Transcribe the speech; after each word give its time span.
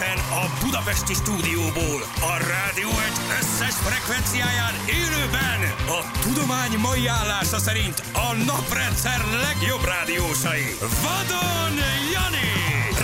Élőben 0.00 0.24
a 0.42 0.64
Budapesti 0.64 1.14
stúdióból, 1.14 2.00
a 2.20 2.32
rádió 2.52 2.88
egy 2.88 3.18
összes 3.38 3.74
frekvenciáján 3.74 4.74
élőben 4.86 5.60
a 5.98 6.00
tudomány 6.20 6.74
mai 6.78 7.06
állása 7.06 7.58
szerint 7.58 8.02
a 8.12 8.34
naprendszer 8.46 9.20
legjobb 9.46 9.84
rádiósai. 9.84 10.76
Vadon 11.02 11.74
Jani, 12.14 12.50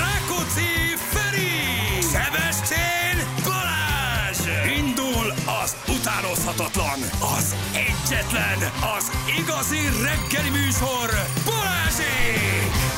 Rákóczi 0.03 0.73
Feri, 1.13 1.57
Szebestén 2.13 3.17
Balázs. 3.49 4.41
Indul 4.79 5.27
az 5.63 5.77
utánozhatatlan, 5.97 6.99
az 7.37 7.55
egyetlen, 7.89 8.59
az 8.97 9.05
igazi 9.39 9.83
reggeli 10.07 10.51
műsor, 10.51 11.09
Balázsék! 11.45 12.57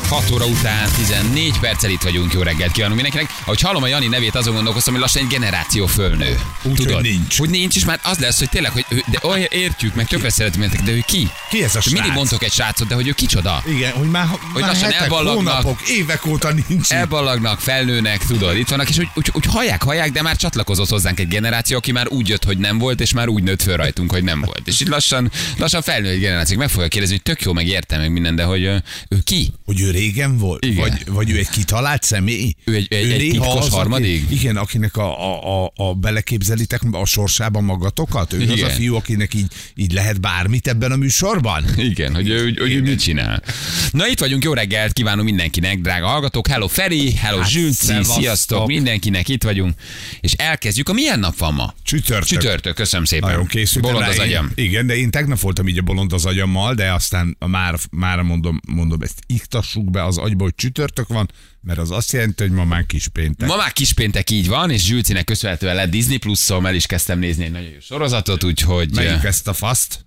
6 0.09 0.31
óra 0.31 0.47
után 0.47 0.89
14 0.97 1.59
perccel 1.61 1.91
itt 1.91 2.03
vagyunk, 2.03 2.33
jó 2.33 2.43
reggelt 2.43 2.73
kívánunk 2.73 3.01
mindenkinek. 3.01 3.28
Ahogy 3.49 3.61
hallom 3.61 3.83
a 3.83 3.87
Jani 3.87 4.07
nevét, 4.07 4.35
azon 4.35 4.55
gondolkoztam, 4.55 4.93
hogy 4.93 5.03
lassan 5.03 5.23
egy 5.23 5.29
generáció 5.29 5.87
fölnő. 5.87 6.39
Úgy, 6.63 6.85
hogy 6.93 7.03
nincs. 7.03 7.39
Hogy 7.39 7.51
nincs, 7.51 7.77
és 7.77 7.85
már 7.85 8.01
az 8.03 8.19
lesz, 8.19 8.39
hogy 8.39 8.49
tényleg, 8.49 8.73
hogy 8.73 8.85
ő, 8.89 9.03
de 9.11 9.19
olyan 9.23 9.47
értjük, 9.51 9.95
meg 9.95 10.07
tökre 10.07 10.31
szeretünk 10.31 10.75
de 10.75 10.93
ő 10.93 11.03
ki? 11.07 11.29
Ki 11.51 11.63
ez 11.63 11.75
a 11.75 11.81
Mindig 11.85 12.03
srác? 12.03 12.15
mondtok 12.17 12.43
egy 12.43 12.53
srácot, 12.53 12.89
de 12.89 12.95
hogy 12.95 13.09
ő 13.09 13.13
kicsoda? 13.13 13.63
Igen, 13.77 13.93
hogy 13.93 14.09
már, 14.11 14.27
Hogy 14.53 14.63
már 14.63 14.71
lassan 14.71 14.91
hetek, 14.91 15.11
hónapok, 15.11 15.89
évek 15.89 16.27
óta 16.27 16.53
nincs. 16.69 16.91
Elballagnak, 16.91 17.61
felnőnek, 17.61 18.27
tudod, 18.27 18.57
itt 18.57 18.69
vannak, 18.69 18.89
és 18.89 18.99
úgy, 18.99 19.09
úgy, 19.15 19.31
úgy 19.33 19.45
hallják, 19.47 19.83
hallják, 19.83 20.11
de 20.11 20.23
már 20.23 20.37
csatlakozott 20.37 20.89
hozzánk 20.89 21.21
egy 21.21 21.29
generáció, 21.29 21.77
aki 21.77 21.93
már 21.93 22.09
úgy 22.09 22.29
jött, 22.29 22.45
hogy 22.45 22.59
nem 22.59 22.79
volt, 22.79 23.01
és 23.01 23.13
már 23.13 23.29
úgy 23.29 23.43
nőtt 23.43 23.63
föl 23.63 23.77
rajtunk, 23.77 24.13
hogy 24.13 24.25
nem 24.25 24.41
volt. 24.41 24.63
És 24.65 24.81
itt 24.81 24.89
lassan, 24.89 25.31
lassan 25.57 25.83
felnő 25.83 26.09
egy 26.09 26.21
generáció, 26.21 26.59
meg 26.59 26.69
fogja 26.69 26.89
kérdezni, 26.89 27.15
hogy 27.15 27.35
tök 27.35 27.43
jó, 27.43 27.53
meg 27.53 27.67
értem 27.67 28.01
meg 28.01 28.13
minden, 28.13 28.37
de 28.37 28.45
hogy 28.45 28.65
ö, 28.65 28.77
ő 29.09 29.19
ki? 29.25 29.53
Hogy 29.65 29.81
ő 29.81 29.91
régen 29.91 30.39
volt? 30.39 30.65
Igen. 30.65 30.77
Vagy, 30.77 31.03
vagy 31.07 31.31
ő 31.31 31.37
egy 31.39 31.49
kitalált 31.49 32.03
személy? 32.03 32.55
Ő 32.65 32.75
egy- 32.75 32.87
egy- 32.93 33.11
egy 33.11 33.19
néha 33.19 33.38
titkos 33.41 33.59
az, 33.61 33.67
aki- 33.67 33.75
harmadik? 33.77 34.25
Igen, 34.31 34.57
akinek 34.57 34.97
a, 34.97 35.33
a, 35.35 35.65
a, 35.65 35.73
a 35.77 35.95
beleképzelitek 35.95 36.81
a 36.91 37.05
sorsába 37.07 37.61
magatokat? 37.61 38.33
Ő 38.33 38.43
az 38.43 38.51
Igen. 38.51 38.71
a 38.71 38.73
fiú, 38.73 38.95
akinek 38.95 39.35
így, 39.35 39.53
így 39.75 39.93
lehet 39.93 40.21
bármit 40.21 40.69
ebben 40.69 40.93
a 40.93 40.97
műsorban? 40.97 41.65
Igen, 41.77 42.15
hogy 42.15 42.29
ő, 42.29 42.55
hogy 42.59 42.73
ő 42.73 42.81
mit 42.81 43.01
csinál. 43.01 43.43
Na 43.91 44.09
itt 44.09 44.19
vagyunk, 44.21 44.45
jó 44.45 44.53
reggelt 44.53 44.93
kívánunk 44.93 45.25
mindenkinek, 45.29 45.81
drága 45.81 46.07
hallgatók. 46.07 46.47
Hello 46.49 46.67
Feri, 46.67 47.15
hello 47.15 47.39
Hát, 47.39 47.49
Zsülci, 47.49 47.93
sziasztok, 48.03 48.67
mindenkinek 48.67 49.29
itt 49.29 49.43
vagyunk. 49.43 49.75
És 50.21 50.33
elkezdjük. 50.33 50.89
A 50.89 50.93
milyen 50.93 51.19
nap 51.19 51.37
van 51.37 51.55
ma? 51.55 51.75
Csütörtök. 51.83 52.29
Csütörtök, 52.29 52.75
köszönöm 52.75 53.05
szépen. 53.05 53.31
Nagyon 53.31 53.47
készültem. 53.47 53.93
Bolond 53.93 54.09
az 54.09 54.15
Én- 54.17 54.21
agyam. 54.21 54.51
Igen, 54.55 54.87
de 54.87 54.97
én 54.97 55.11
tegnap 55.11 55.41
voltam 55.41 55.69
így 55.69 55.79
a 55.79 55.83
bolond 55.83 56.13
az 56.13 56.25
agyammal, 56.27 56.75
de 56.75 56.93
aztán 56.93 57.37
már, 57.47 57.79
már 57.91 58.23
mondom, 58.23 58.61
mondom, 58.69 59.03
ezt 59.03 59.19
iktassuk 59.27 59.91
be 59.91 60.05
az 60.05 60.19
agyba, 60.19 60.43
hogy 60.45 60.55
csütörtök 60.55 61.09
van, 61.09 61.31
mert 61.61 61.79
az 61.79 61.91
azt 61.91 62.13
jelenti, 62.13 62.43
hogy 62.43 62.53
ma 62.53 62.65
már 62.65 62.87
kis 62.87 63.09
péntek. 63.09 63.49
Ma 63.49 63.57
már 63.57 63.73
kispéntek 63.73 64.31
így 64.31 64.49
van, 64.49 64.71
és 64.71 64.85
Zsülcinek 64.85 65.25
köszönhetően 65.25 65.75
lett 65.75 65.91
Disney 65.91 66.17
Plus-szom, 66.17 66.67
el 66.67 66.75
is 66.75 66.87
kezdtem 66.87 67.19
nézni 67.19 67.45
egy 67.45 67.51
nagyon 67.51 67.69
jó 67.71 67.81
sorozatot, 67.81 68.45
úgyhogy 68.45 68.95
Melyik 68.95 69.25
ezt 69.25 69.49
a 69.49 69.53
faszt? 69.53 70.07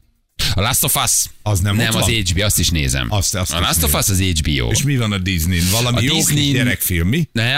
a 0.54 0.62
Last 0.62 0.84
of 0.84 0.96
Us. 0.96 1.26
Az 1.42 1.60
nem 1.60 1.76
nem 1.76 1.96
az? 1.96 2.08
HBO, 2.08 2.44
azt 2.44 2.60
is 2.60 2.70
nézem. 2.70 3.08
Azt- 3.12 3.36
azt 3.36 3.54
a 3.54 3.60
Last 3.60 3.84
of. 3.84 3.94
Us 3.94 4.10
az 4.10 4.22
HBO. 4.22 4.72
És 4.72 4.82
mi 4.82 4.98
van 4.98 5.12
a 5.12 5.18
Disney-n? 5.18 5.64
Valami 5.72 5.98
A 5.98 6.02
jó 6.02 6.24
kis 6.26 6.52
gyerekfilm, 6.52 7.08
mi? 7.08 7.28
Ne, 7.32 7.56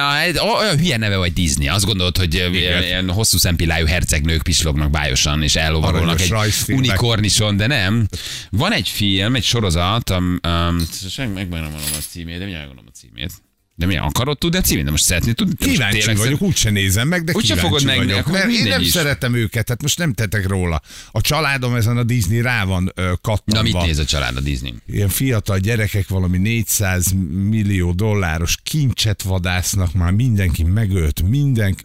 olyan 0.59 0.77
hülye 0.77 0.97
neve 0.97 1.17
vagy 1.17 1.33
Disney. 1.33 1.67
Azt 1.67 1.85
gondolod, 1.85 2.17
hogy 2.17 2.33
Igen. 2.33 2.83
ilyen, 2.83 3.09
hosszú 3.09 3.37
szempillájú 3.37 3.85
hercegnők 3.85 4.41
pislognak 4.41 4.89
bájosan, 4.89 5.43
és 5.43 5.55
ellovarolnak 5.55 6.21
egy 6.21 6.33
unikornison, 6.67 7.57
de 7.57 7.67
nem. 7.67 8.07
Van 8.49 8.73
egy 8.73 8.89
film, 8.89 9.35
egy 9.35 9.43
sorozat, 9.43 10.09
um, 10.09 10.39
um, 10.47 10.87
meg 11.17 11.33
meg 11.33 11.49
nem 11.49 11.61
mondom 11.61 11.91
a 11.97 12.01
címét, 12.09 12.37
de 12.37 12.43
mindjárt 12.43 12.67
mondom 12.67 12.85
a 12.87 12.97
címét. 12.97 13.31
De 13.75 13.85
mi 13.85 13.97
akarod 13.97 14.37
tudni 14.37 14.57
a 14.57 14.61
címét? 14.61 14.83
De 14.85 14.91
most 14.91 15.03
szeretnéd 15.03 15.35
tudni? 15.35 15.55
Kíváncsi 15.55 15.97
tényleg 15.97 16.17
vagyok, 16.17 16.41
úgyse 16.41 16.69
nézem 16.69 17.07
meg, 17.07 17.23
de 17.23 17.31
Úgyse 17.35 17.53
kíváncsi 17.53 17.65
fogod 17.67 17.85
megnézni, 17.85 18.11
vagyok. 18.11 18.31
Mert 18.31 18.49
én 18.49 18.67
nem 18.67 18.81
is. 18.81 18.89
szeretem 18.89 19.33
őket, 19.35 19.65
tehát 19.65 19.81
most 19.81 19.97
nem 19.97 20.13
tettek 20.13 20.47
róla. 20.47 20.81
A 21.11 21.21
családom 21.21 21.75
ezen 21.75 21.97
a 21.97 22.03
Disney 22.03 22.41
rá 22.41 22.63
van 22.65 22.91
ö, 22.95 23.01
Na 23.07 23.15
kattanva. 23.21 23.61
mit 23.61 23.85
néz 23.85 23.97
a 23.99 24.05
család 24.05 24.37
a 24.37 24.39
Disney? 24.39 24.73
Ilyen 24.85 25.09
fiatal 25.09 25.57
gyerekek 25.57 26.07
valami 26.07 26.37
400 26.37 27.05
millió 27.49 27.91
dolláros 27.91 28.57
kincset 28.63 29.21
vadásznak, 29.21 29.93
már 29.93 30.11
mindenki 30.11 30.63
megölt, 30.63 31.21
mindenki... 31.21 31.83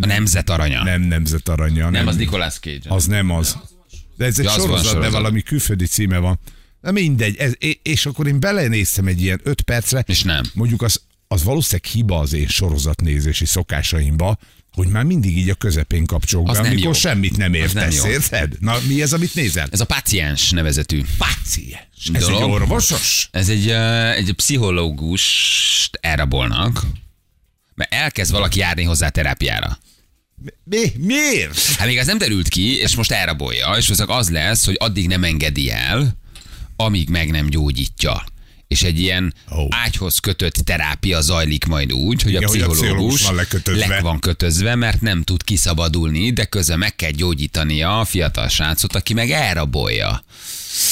A 0.00 0.06
Nemzet 0.06 0.50
Aranya. 0.50 0.82
Nem, 0.82 1.00
Nem 1.00 1.08
nemzet 1.08 1.48
aranya. 1.48 1.90
nem 1.90 2.06
az 2.06 2.16
Nicolas 2.16 2.54
Cage. 2.58 2.80
Az 2.94 3.06
nem 3.06 3.30
az. 3.30 3.56
De 4.16 4.24
ez 4.24 4.38
egy 4.38 4.44
Ja, 4.44 4.50
van 4.50 4.60
sorozat, 4.60 4.84
de 4.84 4.88
sorozat. 4.90 5.12
valami 5.12 5.42
külföldi 5.42 5.86
címe 5.86 6.18
van. 6.18 6.38
Na 6.80 6.90
mindegy, 6.90 7.36
ez, 7.36 7.52
és 7.82 8.06
akkor 8.06 8.26
én 8.26 8.40
belenéztem 8.40 9.06
egy 9.06 9.22
ilyen 9.22 9.40
5 9.42 9.60
percre, 9.60 10.04
És 10.06 10.22
nem. 10.22 10.44
mondjuk 10.54 10.82
az, 10.82 11.00
az 11.28 11.42
valószínűleg 11.42 11.84
hiba 11.84 12.18
az 12.18 12.32
én 12.32 12.46
sorozatnézési 12.46 13.46
szokásaimba, 13.46 14.38
hogy 14.72 14.88
már 14.88 15.04
mindig 15.04 15.36
így 15.36 15.50
a 15.50 15.54
közepén 15.54 16.04
nem 16.56 16.64
amikor 16.64 16.84
jó. 16.84 16.92
semmit 16.92 17.36
nem 17.36 17.50
nem 17.50 17.60
értesz, 17.60 17.96
jó. 18.04 18.10
érted? 18.10 18.56
Na 18.60 18.78
mi 18.88 19.02
ez, 19.02 19.12
amit 19.12 19.34
nézel? 19.34 19.68
Ez 19.70 19.80
a 19.80 19.84
Páciens 19.84 20.50
nevezetű. 20.50 21.02
Páciens. 21.18 22.10
Ez 22.12 22.20
Dolog. 22.20 22.42
egy 22.42 22.48
orvosos? 22.48 23.28
Ez 23.32 23.48
egy, 23.48 23.68
egy 24.16 24.32
pszichológus 24.32 25.90
elrabolnak, 26.00 26.82
mert 27.74 27.92
elkezd 27.94 28.32
valaki 28.32 28.58
járni 28.58 28.82
hozzá 28.82 29.08
terápiára. 29.08 29.78
Mi? 30.64 30.92
Miért? 30.98 31.58
Hát 31.60 31.86
még 31.86 31.96
ez 31.96 32.06
nem 32.06 32.18
derült 32.18 32.48
ki, 32.48 32.76
és 32.78 32.96
most 32.96 33.10
elrabolja, 33.10 33.74
és 33.76 33.90
az 33.90 34.04
az 34.06 34.30
lesz, 34.30 34.64
hogy 34.64 34.76
addig 34.78 35.06
nem 35.06 35.24
engedi 35.24 35.70
el, 35.70 36.16
amíg 36.76 37.08
meg 37.08 37.30
nem 37.30 37.46
gyógyítja. 37.46 38.24
És 38.68 38.82
egy 38.82 39.00
ilyen 39.00 39.34
oh. 39.48 39.68
ágyhoz 39.70 40.18
kötött 40.18 40.54
terápia 40.54 41.20
zajlik 41.20 41.64
majd 41.64 41.92
úgy, 41.92 42.22
hogy 42.22 42.30
Igen, 42.30 42.44
a 42.44 42.48
hogy 42.48 42.60
a 42.60 42.68
pszichológus 42.68 43.22
van 43.22 43.34
lekötözve. 43.34 43.86
le 43.86 44.00
van 44.00 44.18
kötözve, 44.18 44.74
mert 44.74 45.00
nem 45.00 45.22
tud 45.22 45.42
kiszabadulni, 45.42 46.30
de 46.30 46.44
közben 46.44 46.78
meg 46.78 46.94
kell 46.94 47.10
gyógyítania 47.10 48.00
a 48.00 48.04
fiatal 48.04 48.48
srácot, 48.48 48.94
aki 48.94 49.14
meg 49.14 49.30
elrabolja. 49.30 50.24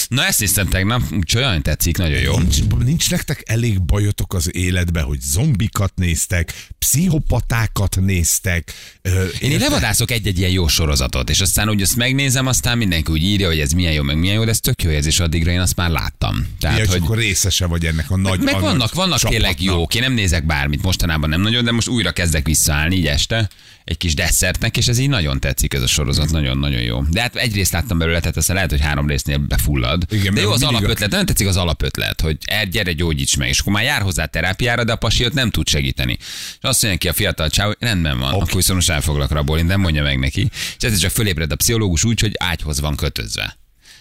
Na 0.09 0.25
ezt 0.27 0.41
néztem 0.41 0.69
tegnap, 0.69 1.03
úgyhogy 1.12 1.43
olyan 1.43 1.62
tetszik, 1.62 1.97
nagyon 1.97 2.21
jó. 2.21 2.39
Nincs, 2.39 2.59
nincs 2.84 3.11
nektek 3.11 3.43
elég 3.47 3.83
bajotok 3.83 4.34
az 4.34 4.55
életbe, 4.56 5.00
hogy 5.00 5.21
zombikat 5.21 5.93
néztek, 5.95 6.69
pszichopatákat 6.78 7.97
néztek. 8.00 8.73
Ö, 9.03 9.25
Én 9.41 9.50
érted? 9.50 9.61
levadászok 9.61 10.11
egy-egy 10.11 10.39
ilyen 10.39 10.50
jó 10.50 10.69
sorozatot, 10.69 11.31
és 11.31 11.41
aztán 11.41 11.69
úgy 11.69 11.83
azt 11.83 11.97
megnézem, 11.97 12.47
aztán 12.47 12.78
mindenki 12.78 13.12
úgy 13.12 13.23
írja, 13.23 13.47
hogy 13.47 13.61
ez 13.61 13.73
milyen 13.73 13.93
jó, 13.93 14.03
meg 14.03 14.19
milyen 14.19 14.34
jó, 14.34 14.44
de 14.44 14.50
ez 14.50 14.61
tök 14.61 14.83
jó 14.83 14.91
érzés, 14.91 15.21
addigra 15.21 15.50
én 15.50 15.61
azt 15.61 15.77
már 15.77 15.91
láttam. 15.91 16.47
Tehát, 16.61 16.78
és 16.78 16.89
hogy... 16.89 17.00
akkor 17.03 17.17
részese 17.17 17.67
vagy 17.67 17.87
ennek 17.87 18.11
a 18.11 18.17
nagy 18.17 18.41
Meg 18.41 18.55
a 18.55 18.61
vannak, 18.61 18.94
vannak 18.94 19.19
tényleg 19.19 19.41
csapatnak. 19.55 19.77
jók. 19.78 19.94
Én 19.94 20.03
nem 20.03 20.12
nézek 20.12 20.47
bármit, 20.47 20.83
mostanában 20.83 21.28
nem 21.28 21.41
nagyon, 21.41 21.65
de 21.65 21.71
most 21.73 21.89
újra 21.89 22.12
kezdek 22.12 22.47
visszaállni 22.47 22.97
így 22.97 23.06
este 23.06 23.49
egy 23.84 23.97
kis 23.97 24.15
desszertnek, 24.15 24.77
és 24.77 24.89
ez 24.89 24.99
így 24.99 25.09
nagyon 25.09 25.41
tetszik 25.41 25.75
ez 25.75 25.83
a 25.83 25.87
sorozat, 25.87 26.31
nagyon-nagyon 26.31 26.81
jó. 26.81 27.03
De 27.11 27.21
hát 27.21 27.37
egy 27.37 27.55
részt 27.55 27.72
láttam 27.72 27.99
belőle, 27.99 28.21
tehát 28.21 28.37
aztán 28.37 28.55
lehet, 28.55 28.71
hogy 28.71 28.81
három 28.81 29.06
résznél 29.06 29.39
befullad. 29.39 30.05
Igen, 30.11 30.34
de 30.34 30.41
jó 30.41 30.50
az 30.50 30.61
mindig 30.61 30.77
a- 30.77 30.78
alapötlet, 30.78 31.11
nagyon 31.11 31.27
tetszik 31.27 31.47
az 31.47 31.56
alapötlet, 31.56 32.21
hogy 32.21 32.37
er, 32.44 32.69
gyere, 32.69 32.93
gyógyíts 32.93 33.37
meg, 33.37 33.49
és 33.49 33.59
akkor 33.59 33.73
már 33.73 33.83
jár 33.83 34.03
hozzá 34.03 34.25
terápiára, 34.25 34.84
de 34.84 34.93
a 34.93 34.97
pasi 34.97 35.28
nem 35.33 35.50
tud 35.50 35.69
segíteni. 35.69 36.17
És 36.21 36.59
azt 36.61 36.83
mondja 36.83 37.00
ki 37.00 37.09
a 37.09 37.12
fiatal 37.12 37.49
csáv, 37.49 37.67
hogy 37.67 37.77
rendben 37.81 38.19
van, 38.19 38.28
okay. 38.28 38.41
akkor 38.41 38.55
viszont 38.55 38.78
most 38.78 38.91
el 38.91 39.00
foglak 39.00 39.31
rabolni, 39.31 39.62
nem 39.62 39.81
mondja 39.81 40.03
meg 40.03 40.19
neki. 40.19 40.50
És 40.78 40.84
ez 40.84 40.99
csak 40.99 41.11
fölébred 41.11 41.53
a 41.53 41.56
pszichológus 41.56 42.05
úgy, 42.05 42.21
hogy 42.21 42.33
ágyhoz 42.39 42.81
van 42.81 42.97
kötözve. 42.97 43.56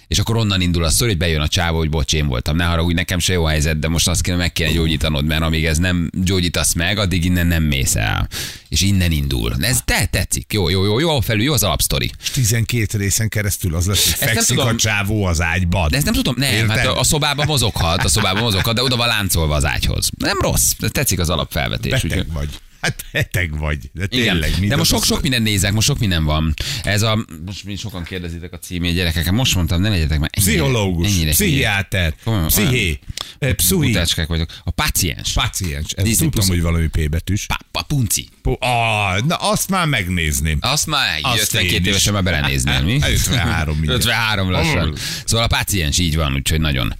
És 0.08 0.20
akkor 0.20 0.38
onnan 0.38 0.62
indul 0.62 0.84
a 0.84 0.90
sztori, 0.90 1.10
hogy 1.10 1.20
bejön 1.20 1.42
a 1.42 1.48
csávó, 1.48 1.78
hogy 1.78 1.90
bocs, 1.90 2.14
én 2.14 2.28
voltam. 2.28 2.56
Ne 2.56 2.64
haragudj, 2.64 2.94
nekem 2.94 3.20
se 3.20 3.34
jó 3.34 3.44
helyzet, 3.44 3.80
de 3.80 3.88
most 3.88 4.08
azt 4.08 4.22
kéne 4.22 4.38
meg 4.38 4.52
kéne 4.52 4.72
gyógyítanod, 4.72 5.26
mert 5.26 5.42
amíg 5.42 5.66
ez 5.66 5.78
nem 5.78 6.10
gyógyítasz 6.24 6.74
meg, 6.74 6.98
addig 6.98 7.26
innen 7.26 7.48
nem 7.48 7.64
mész 7.64 7.96
el. 7.96 8.28
És 8.70 8.82
innen 8.82 9.12
indul. 9.12 9.56
Ez 9.60 9.80
te 9.86 10.06
tetszik. 10.06 10.54
Jó, 10.54 10.70
jó, 10.70 10.86
jó, 10.86 11.00
jó, 11.00 11.20
felül, 11.20 11.44
jó 11.44 11.54
az 11.54 11.64
alapsztori. 11.64 12.12
És 12.22 12.30
12 12.30 12.98
részen 12.98 13.30
keresztül 13.30 13.76
az 13.76 13.86
lesz, 13.86 14.04
hogy 14.04 14.30
fekszik 14.30 14.58
tudom. 14.58 14.68
a 14.74 14.76
csávó 14.76 15.26
az 15.26 15.42
ágyban. 15.42 15.90
De 15.90 15.96
ezt 15.96 16.06
nem 16.06 16.14
tudom, 16.14 16.36
nem, 16.38 16.54
Érted? 16.54 16.78
hát 16.78 16.86
a, 16.88 17.04
szobában 17.04 17.46
mozoghat, 17.46 18.04
a 18.04 18.08
szobában 18.08 18.44
mozoghat, 18.44 18.76
de 18.76 18.84
oda 18.84 18.96
van 18.96 19.08
láncolva 19.08 19.56
az 19.56 19.66
ágyhoz. 19.66 20.10
Nem 20.18 20.38
rossz, 20.42 20.72
de 20.80 20.90
tetszik 20.90 21.20
az 21.20 21.30
alapfelvetés. 21.30 21.92
Beteg 21.92 22.10
úgyhogy- 22.12 22.34
vagy. 22.34 22.50
Hát 22.84 23.06
beteg 23.12 23.58
vagy. 23.58 23.78
De 23.94 24.06
Igen, 24.10 24.26
tényleg. 24.26 24.52
de 24.52 24.58
mindaz 24.60 24.78
most 24.78 24.90
sok, 24.90 25.02
az- 25.02 25.08
sok 25.08 25.22
minden 25.22 25.42
nézek, 25.42 25.72
most 25.74 25.88
sok 25.88 26.00
minden 26.00 26.24
van. 26.24 26.54
Ez 26.84 27.02
a, 27.02 27.26
most 27.46 27.64
mi 27.64 27.76
sokan 27.76 28.04
kérdezitek 28.04 28.54
a 28.54 28.60
címét, 28.60 28.94
gyerekek, 28.96 29.32
most 29.32 29.56
mondtam, 29.56 29.82
ne 29.82 29.90
legyetek 29.90 30.20
már 30.20 30.30
ennyire, 30.34 30.52
Pszichológus, 30.52 31.08
ennyire 31.08 31.32
pszichiáter, 31.32 32.14
Komolyan, 32.24 32.48
psziché, 32.48 33.00
Utácskák 33.72 34.28
vagyok. 34.28 34.50
A 34.64 34.72
páciens. 34.72 35.34
páciens. 35.34 35.92
Ez 35.92 36.04
Disney 36.04 36.30
tudtam, 36.30 36.48
hogy 36.50 36.62
valami 36.62 36.88
P 36.88 37.10
betűs. 37.10 37.46
Pa, 37.46 37.58
pa, 37.72 37.82
punci. 37.82 38.28
Po- 38.42 38.60
na 39.28 39.36
azt 39.36 39.70
már 39.70 39.88
megnézném. 39.88 40.58
Azt 40.62 40.88
már 40.88 41.20
Azt 41.22 41.42
52 41.42 41.74
én 41.76 41.82
is. 41.82 41.88
évesen 41.88 42.14
már 42.14 42.24
belenéznél, 42.24 42.82
mi? 42.82 43.00
53 43.04 43.76
mindjárt. 43.76 44.00
53 44.00 44.50
lassan. 44.52 44.96
Szóval 45.26 45.46
a 45.46 45.48
páciens 45.48 46.00
így 46.00 46.16
van, 46.16 46.34
úgyhogy 46.34 46.60
nagyon. 46.60 46.96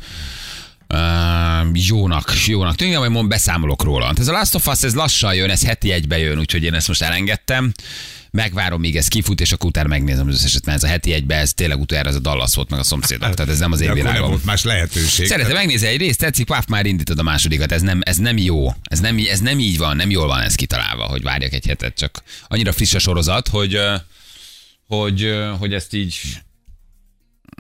Uh, 0.90 1.88
jónak, 1.88 2.34
jónak 2.46 2.76
tűnik, 2.76 2.98
majd 2.98 3.12
mond 3.12 3.28
beszámolok 3.28 3.84
róla. 3.84 4.14
Ez 4.18 4.28
a 4.28 4.32
Last 4.32 4.56
of 4.56 4.68
Us, 4.68 4.84
ez 4.84 4.96
lassan 4.96 5.36
jön, 5.36 5.50
ez 5.50 5.66
heti 5.66 5.92
egybe 5.92 6.18
jön, 6.18 6.40
úgyhogy 6.40 6.64
én 6.64 6.74
ezt 6.74 6.88
most 6.88 7.02
elengedtem. 7.02 7.72
Megvárom, 8.32 8.80
míg 8.80 8.96
ez 8.96 9.08
kifut, 9.08 9.42
és 9.42 9.52
akkor 9.52 9.70
utána 9.70 9.88
megnézem 9.88 10.28
az 10.28 10.34
összeset, 10.34 10.66
mert 10.66 10.78
ez 10.78 10.84
a 10.84 10.88
heti 10.88 11.14
egybe, 11.14 11.36
ez 11.36 11.54
tényleg 11.54 11.80
utoljára 11.80 12.10
ez 12.10 12.16
a 12.16 12.20
Dallas 12.20 12.56
volt 12.56 12.70
meg 12.70 12.80
a 12.80 12.84
szomszédok, 12.84 13.34
tehát 13.34 13.52
ez 13.52 13.60
nem 13.60 13.72
az 13.72 13.82
én 13.82 13.94
világom. 13.94 14.30
volt 14.30 14.46
más 14.46 14.64
lehetőség. 14.64 15.26
Szeretem 15.26 15.54
megnézni 15.54 15.88
egy 15.88 15.98
részt, 15.98 16.20
tetszik, 16.20 16.46
paf, 16.46 16.66
már 16.68 16.86
indítod 16.86 17.20
a 17.20 17.24
másodikat, 17.24 17.72
ez 17.72 17.82
nem, 17.82 18.02
ez 18.04 18.18
nem 18.18 18.38
jó, 18.38 18.74
ez 18.84 19.00
nem, 19.00 19.18
ez 19.30 19.40
nem 19.40 19.60
így 19.60 19.78
van, 19.78 19.96
nem 19.96 20.10
jól 20.10 20.28
van 20.28 20.42
ez 20.42 20.56
kitalálva, 20.56 21.04
hogy 21.04 21.22
várjak 21.22 21.54
egy 21.54 21.66
hetet, 21.66 21.98
csak 21.98 22.24
annyira 22.48 22.72
friss 22.72 22.94
a 22.94 23.00
sorozat, 23.00 23.48
hogy, 23.48 23.80
hogy, 24.88 25.34
hogy 25.60 25.74
ezt 25.74 25.94
így, 25.94 26.20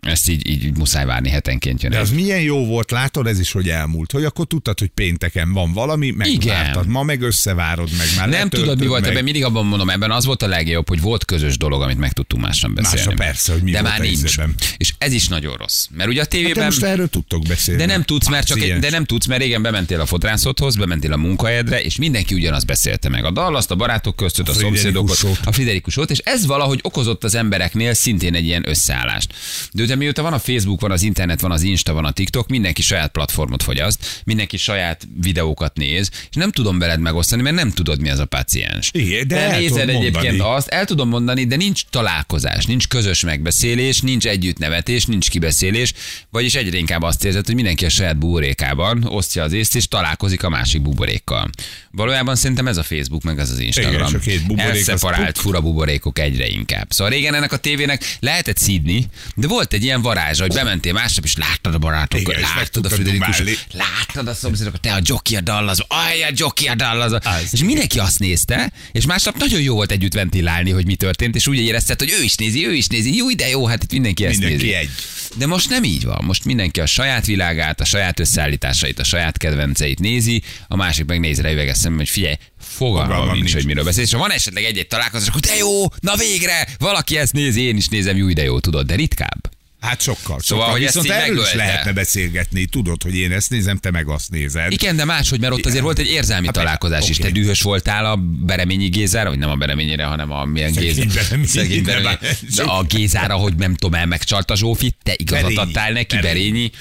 ezt 0.03 0.29
így, 0.29 0.49
így 0.49 0.77
muszáj 0.77 1.05
várni 1.05 1.29
hetenként 1.29 1.81
jön. 1.81 1.91
De 1.91 1.97
egy. 1.97 2.03
az 2.03 2.11
milyen 2.11 2.41
jó 2.41 2.65
volt, 2.65 2.91
látod, 2.91 3.27
ez 3.27 3.39
is, 3.39 3.51
hogy 3.51 3.69
elmúlt, 3.69 4.11
hogy 4.11 4.23
akkor 4.25 4.45
tudtad, 4.45 4.79
hogy 4.79 4.87
pénteken 4.87 5.53
van 5.53 5.73
valami, 5.73 6.11
megvártad, 6.11 6.87
ma 6.87 7.03
meg 7.03 7.21
összevárod 7.21 7.89
meg 7.97 8.07
már. 8.17 8.29
Nem 8.29 8.49
tudod, 8.49 8.79
mi 8.79 8.85
volt 8.87 9.01
meg. 9.01 9.09
ebben, 9.11 9.23
mindig 9.23 9.43
abban 9.43 9.65
mondom, 9.65 9.89
ebben 9.89 10.11
az 10.11 10.25
volt 10.25 10.41
a 10.41 10.47
legjobb, 10.47 10.87
hogy 10.87 11.01
volt 11.01 11.25
közös 11.25 11.57
dolog, 11.57 11.81
amit 11.81 11.97
meg 11.97 12.11
tudtunk 12.13 12.43
mással 12.43 12.69
beszélni. 12.69 13.05
Másra 13.05 13.23
persze, 13.25 13.51
hogy 13.53 13.61
mi 13.61 13.71
De 13.71 13.81
már 13.81 13.99
nincs. 13.99 14.23
izében. 14.23 14.55
És 14.77 14.93
ez 14.97 15.13
is 15.13 15.27
nagyon 15.27 15.55
rossz. 15.57 15.85
Mert 15.91 16.09
ugye 16.09 16.17
a 16.19 16.21
Hát 16.21 16.31
tévében... 16.31 16.65
most 16.65 16.83
erről 16.83 17.07
tudtok 17.09 17.43
beszélni. 17.47 17.79
De 17.81 17.87
nem 17.87 18.03
tudsz, 18.03 18.29
mert 18.29 18.47
csak 18.47 18.57
Páciens. 18.57 18.81
de 18.81 18.89
nem 18.89 19.05
tudsz, 19.05 19.25
mert 19.25 19.41
régen 19.41 19.61
bementél 19.61 19.99
a 19.99 20.05
fodrászodhoz, 20.05 20.75
bementél 20.75 21.13
a 21.13 21.17
munkahelyedre, 21.17 21.81
és 21.81 21.95
mindenki 21.95 22.33
ugyanazt 22.35 22.65
beszélte 22.65 23.09
meg. 23.09 23.25
A 23.25 23.31
Dallaszt, 23.31 23.71
a 23.71 23.75
barátok 23.75 24.15
között, 24.15 24.47
a, 24.47 24.51
a 24.51 24.55
szomszédokat, 24.55 25.25
a 25.43 25.51
Friderikusot, 25.51 26.11
és 26.11 26.17
ez 26.17 26.45
valahogy 26.45 26.79
okozott 26.81 27.23
az 27.23 27.35
embereknél 27.35 27.93
szintén 27.93 28.33
egy 28.35 28.45
ilyen 28.45 28.69
összeállást. 28.69 29.33
De 29.71 29.81
ugye 29.93 30.01
mióta 30.01 30.21
van 30.21 30.33
a 30.33 30.39
Facebook, 30.39 30.81
van 30.81 30.91
az 30.91 31.01
internet, 31.01 31.41
van 31.41 31.51
az 31.51 31.61
Insta, 31.61 31.93
van 31.93 32.05
a 32.05 32.11
TikTok, 32.11 32.47
mindenki 32.47 32.81
saját 32.81 33.11
platformot 33.11 33.63
fogyaszt, 33.63 34.21
mindenki 34.25 34.57
saját 34.57 35.07
videókat 35.21 35.77
néz, 35.77 36.09
és 36.29 36.35
nem 36.35 36.51
tudom 36.51 36.79
veled 36.79 36.99
megosztani, 36.99 37.41
mert 37.41 37.55
nem 37.55 37.71
tudod, 37.71 38.01
mi 38.01 38.09
az 38.09 38.19
a 38.19 38.25
páciens. 38.25 38.89
Igen, 38.93 39.27
de 39.27 39.37
el 39.37 39.59
nézed 39.59 39.89
egyébként 39.89 40.13
mondani. 40.13 40.55
azt, 40.55 40.67
el 40.67 40.85
tudom 40.85 41.09
mondani, 41.09 41.45
de 41.45 41.55
nincs 41.55 41.81
találkozás, 41.89 42.65
nincs 42.65 42.87
közös 42.87 43.23
megbeszélés, 43.23 44.01
nincs 44.01 44.27
együttnevetés, 44.27 45.05
nincs 45.05 45.29
kibeszélés, 45.29 45.93
vagyis 46.29 46.55
egyre 46.55 46.77
inkább 46.77 47.01
azt 47.01 47.25
érzed, 47.25 47.45
hogy 47.45 47.55
mindenki 47.55 47.85
a 47.85 47.89
saját 47.89 48.17
buborékában 48.17 49.03
osztja 49.03 49.43
az 49.43 49.53
észt, 49.53 49.75
és 49.75 49.87
találkozik 49.87 50.43
a 50.43 50.49
másik 50.49 50.81
buborékkal. 50.81 51.49
Valójában 51.95 52.35
szerintem 52.35 52.67
ez 52.67 52.77
a 52.77 52.83
Facebook, 52.83 53.23
meg 53.23 53.39
ez 53.39 53.49
az 53.49 53.59
Instagram. 53.59 54.07
Igen, 54.07 54.19
két 54.19 54.45
buborék 54.45 54.71
Elszeparált 54.71 55.37
fura 55.37 55.61
buborékok 55.61 56.19
egyre 56.19 56.47
inkább. 56.47 56.91
Szóval 56.91 57.13
régen 57.13 57.33
ennek 57.33 57.51
a 57.51 57.57
tévének 57.57 58.17
lehetett 58.19 58.57
szídni, 58.57 59.05
de 59.35 59.47
volt 59.47 59.73
egy 59.73 59.83
ilyen 59.83 60.01
varázs, 60.01 60.39
hogy 60.39 60.53
bementél 60.53 60.93
másnap, 60.93 61.25
és 61.25 61.35
láttad 61.37 61.73
a 61.73 61.77
barátokat, 61.77 62.39
láttad 62.39 62.85
a 62.85 62.89
Friderikus, 62.89 63.43
láttad 63.71 64.27
a 64.27 64.33
szomszédokat, 64.33 64.81
te 64.81 64.93
a 64.93 64.99
Jockey 65.01 65.35
a 65.35 65.41
Dallas, 65.41 65.77
aj, 65.87 66.23
a 66.23 66.29
Jockey 66.33 66.67
a 66.67 66.75
Dallas. 66.75 67.11
És 67.51 67.63
mindenki 67.63 67.99
azt 67.99 68.19
nézte, 68.19 68.71
és 68.91 69.05
másnap 69.05 69.37
nagyon 69.37 69.61
jó 69.61 69.75
volt 69.75 69.91
együtt 69.91 70.13
ventilálni, 70.13 70.71
hogy 70.71 70.85
mi 70.85 70.95
történt, 70.95 71.35
és 71.35 71.47
úgy 71.47 71.57
érezted, 71.57 71.99
hogy 71.99 72.13
ő 72.19 72.23
is 72.23 72.35
nézi, 72.35 72.67
ő 72.67 72.73
is 72.73 72.87
nézi, 72.87 73.15
jó, 73.15 73.31
de 73.31 73.49
jó, 73.49 73.65
hát 73.65 73.83
itt 73.83 73.91
mindenki 73.91 74.25
ezt 74.25 74.39
Mindenki 74.39 74.63
nézi. 74.65 74.75
egy. 74.75 74.89
De 75.37 75.45
most 75.47 75.69
nem 75.69 75.83
így 75.83 76.03
van. 76.03 76.23
Most 76.23 76.45
mindenki 76.45 76.79
a 76.79 76.85
saját 76.85 77.25
világát, 77.25 77.81
a 77.81 77.85
saját 77.85 78.19
összeállításait, 78.19 78.99
a 78.99 79.03
saját 79.03 79.37
kedvenceit 79.37 79.99
nézi, 79.99 80.41
a 80.67 80.75
másik 80.75 81.05
meg 81.05 81.19
néz 81.19 81.41
rá 81.41 81.51
üveges 81.51 81.77
szemmel, 81.83 81.99
hogy 81.99 82.09
figyelj, 82.09 82.35
fogalmam 82.59 83.05
Fogalmam 83.05 83.33
nincs, 83.33 83.39
nincs. 83.39 83.53
hogy 83.53 83.65
miről 83.65 83.83
beszél. 83.83 84.03
És 84.03 84.11
ha 84.11 84.17
van 84.17 84.31
esetleg 84.31 84.63
egy-egy 84.63 84.87
találkozás, 84.87 85.27
akkor 85.27 85.41
de 85.41 85.55
jó, 85.55 85.85
na 85.99 86.15
végre, 86.15 86.67
valaki 86.77 87.17
ezt 87.17 87.33
nézi, 87.33 87.61
én 87.61 87.77
is 87.77 87.87
nézem, 87.87 88.17
jó, 88.17 88.27
de 88.27 88.43
jó, 88.43 88.59
tudod, 88.59 88.85
de 88.85 88.95
ritkább. 88.95 89.52
Hát 89.83 90.01
sokkal. 90.01 90.39
Szóval, 90.39 90.43
sokkal. 90.43 90.71
hogy 90.71 90.83
ezt 90.83 90.93
Viszont 90.93 91.21
így 91.21 91.29
erről 91.29 91.43
is 91.43 91.53
lehetne 91.53 91.91
beszélgetni. 91.91 92.65
Tudod, 92.65 93.03
hogy 93.03 93.15
én 93.15 93.31
ezt 93.31 93.49
nézem, 93.49 93.77
te 93.77 93.91
meg 93.91 94.07
azt 94.07 94.29
nézed. 94.29 94.71
Igen, 94.71 94.95
de 94.95 95.05
máshogy, 95.05 95.39
mert 95.39 95.53
ott 95.53 95.65
azért 95.65 95.83
volt 95.83 95.99
egy 95.99 96.07
érzelmi 96.07 96.45
Hát, 96.45 96.55
találkozás 96.55 97.09
is. 97.09 97.17
Te 97.17 97.29
dühös 97.29 97.61
voltál 97.61 98.05
a 98.05 98.15
Bereményi 98.45 98.87
Gézára, 98.87 99.29
vagy 99.29 99.37
nem 99.37 99.49
a 99.49 99.55
Bereményire, 99.55 100.03
hanem 100.03 100.31
a 100.31 100.45
milyen 100.45 100.71
Gézára. 100.71 101.09
Szegény 101.45 101.83
Bereményi. 101.83 102.17
De 102.55 102.63
a 102.63 102.83
Gézára, 102.83 103.35
hogy 103.35 103.55
nem 103.55 103.75
tudom, 103.75 103.99
el 103.99 104.05
megcsalta 104.05 104.55
Zsófit, 104.55 104.95
te 105.03 105.13
igazat 105.17 105.57
adtál 105.57 105.91
neki, 105.91 106.17
Berényi. 106.17 106.71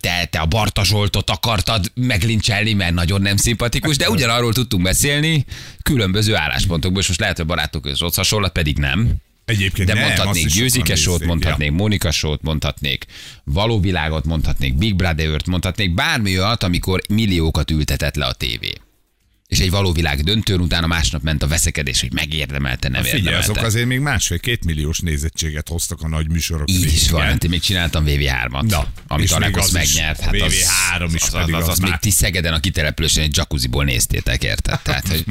Te, 0.00 0.24
te 0.30 0.38
a 0.38 0.46
Barta 0.46 0.84
Zsoltot 0.84 1.30
akartad 1.30 1.92
meglincselni, 1.94 2.72
mert 2.72 2.94
nagyon 2.94 3.22
nem 3.22 3.36
szimpatikus, 3.36 3.96
de 3.96 4.10
ugyanarról 4.10 4.52
tudtunk 4.52 4.82
beszélni 4.82 5.44
különböző 5.82 6.36
álláspontokból, 6.36 7.00
és 7.02 7.08
most 7.08 7.20
lehet, 7.20 7.36
hogy 7.36 7.44
a 7.44 7.48
barátok 7.48 7.82
között 7.82 8.14
hasonlat, 8.14 8.52
pedig 8.52 8.78
nem. 8.78 9.14
Egyébként 9.44 9.88
De 9.88 9.94
nem, 9.94 10.04
mondhatnék 10.04 10.46
Győzike 10.46 10.94
sót, 10.94 11.24
mondhatnék 11.24 11.70
Monika 11.70 12.10
sót, 12.10 12.42
mondhatnék 12.42 13.06
Való 13.44 13.80
világot, 13.80 14.24
mondhatnék 14.24 14.74
Big 14.74 14.96
Brother-t, 14.96 15.46
mondhatnék 15.46 15.94
bármi 15.94 16.38
olyat, 16.38 16.62
amikor 16.62 17.00
milliókat 17.08 17.70
ültetett 17.70 18.14
le 18.14 18.24
a 18.24 18.32
tévé. 18.32 18.72
És 19.48 19.58
egy 19.58 19.70
való 19.70 19.92
világ 19.92 20.22
döntőn 20.22 20.60
utána 20.60 20.86
másnap 20.86 21.22
ment 21.22 21.42
a 21.42 21.46
veszekedés, 21.46 22.00
hogy 22.00 22.12
megérdemelte, 22.12 22.88
nem. 22.88 23.02
Figyelj, 23.02 23.20
érdemelte. 23.22 23.50
azok 23.50 23.64
azért 23.64 23.86
még 23.86 23.98
másfél-két 23.98 24.64
milliós 24.64 24.98
nézettséget 24.98 25.68
hoztak 25.68 26.02
a 26.02 26.08
nagy 26.08 26.30
műsorok. 26.30 26.70
Így 26.70 26.84
is 26.84 27.10
van, 27.10 27.22
hát 27.22 27.44
én 27.44 27.50
még 27.50 27.60
csináltam 27.60 28.04
VV3-at, 28.06 28.62
Na, 28.68 28.86
amit 29.06 29.30
a 29.30 29.38
még 29.38 29.56
az 29.56 29.66
is. 29.66 29.72
megnyert. 29.72 30.20
Hát 30.20 30.34
az, 30.40 30.52
VV3 30.52 31.10
is 31.14 31.22
az, 31.22 31.30
pedig 31.30 31.54
az, 31.54 31.62
az, 31.62 31.68
az 31.68 31.72
az 31.74 31.78
még 31.78 31.90
már- 31.90 32.00
ti 32.00 32.10
Szegeden 32.10 32.52
a 32.54 32.60
kitelepülésen 32.60 33.22
egy 33.22 33.36
jacuzziból 33.36 33.84
néztétek, 33.84 34.42
érted? 34.44 34.80
Tehát, 34.80 35.08
hogy 35.08 35.24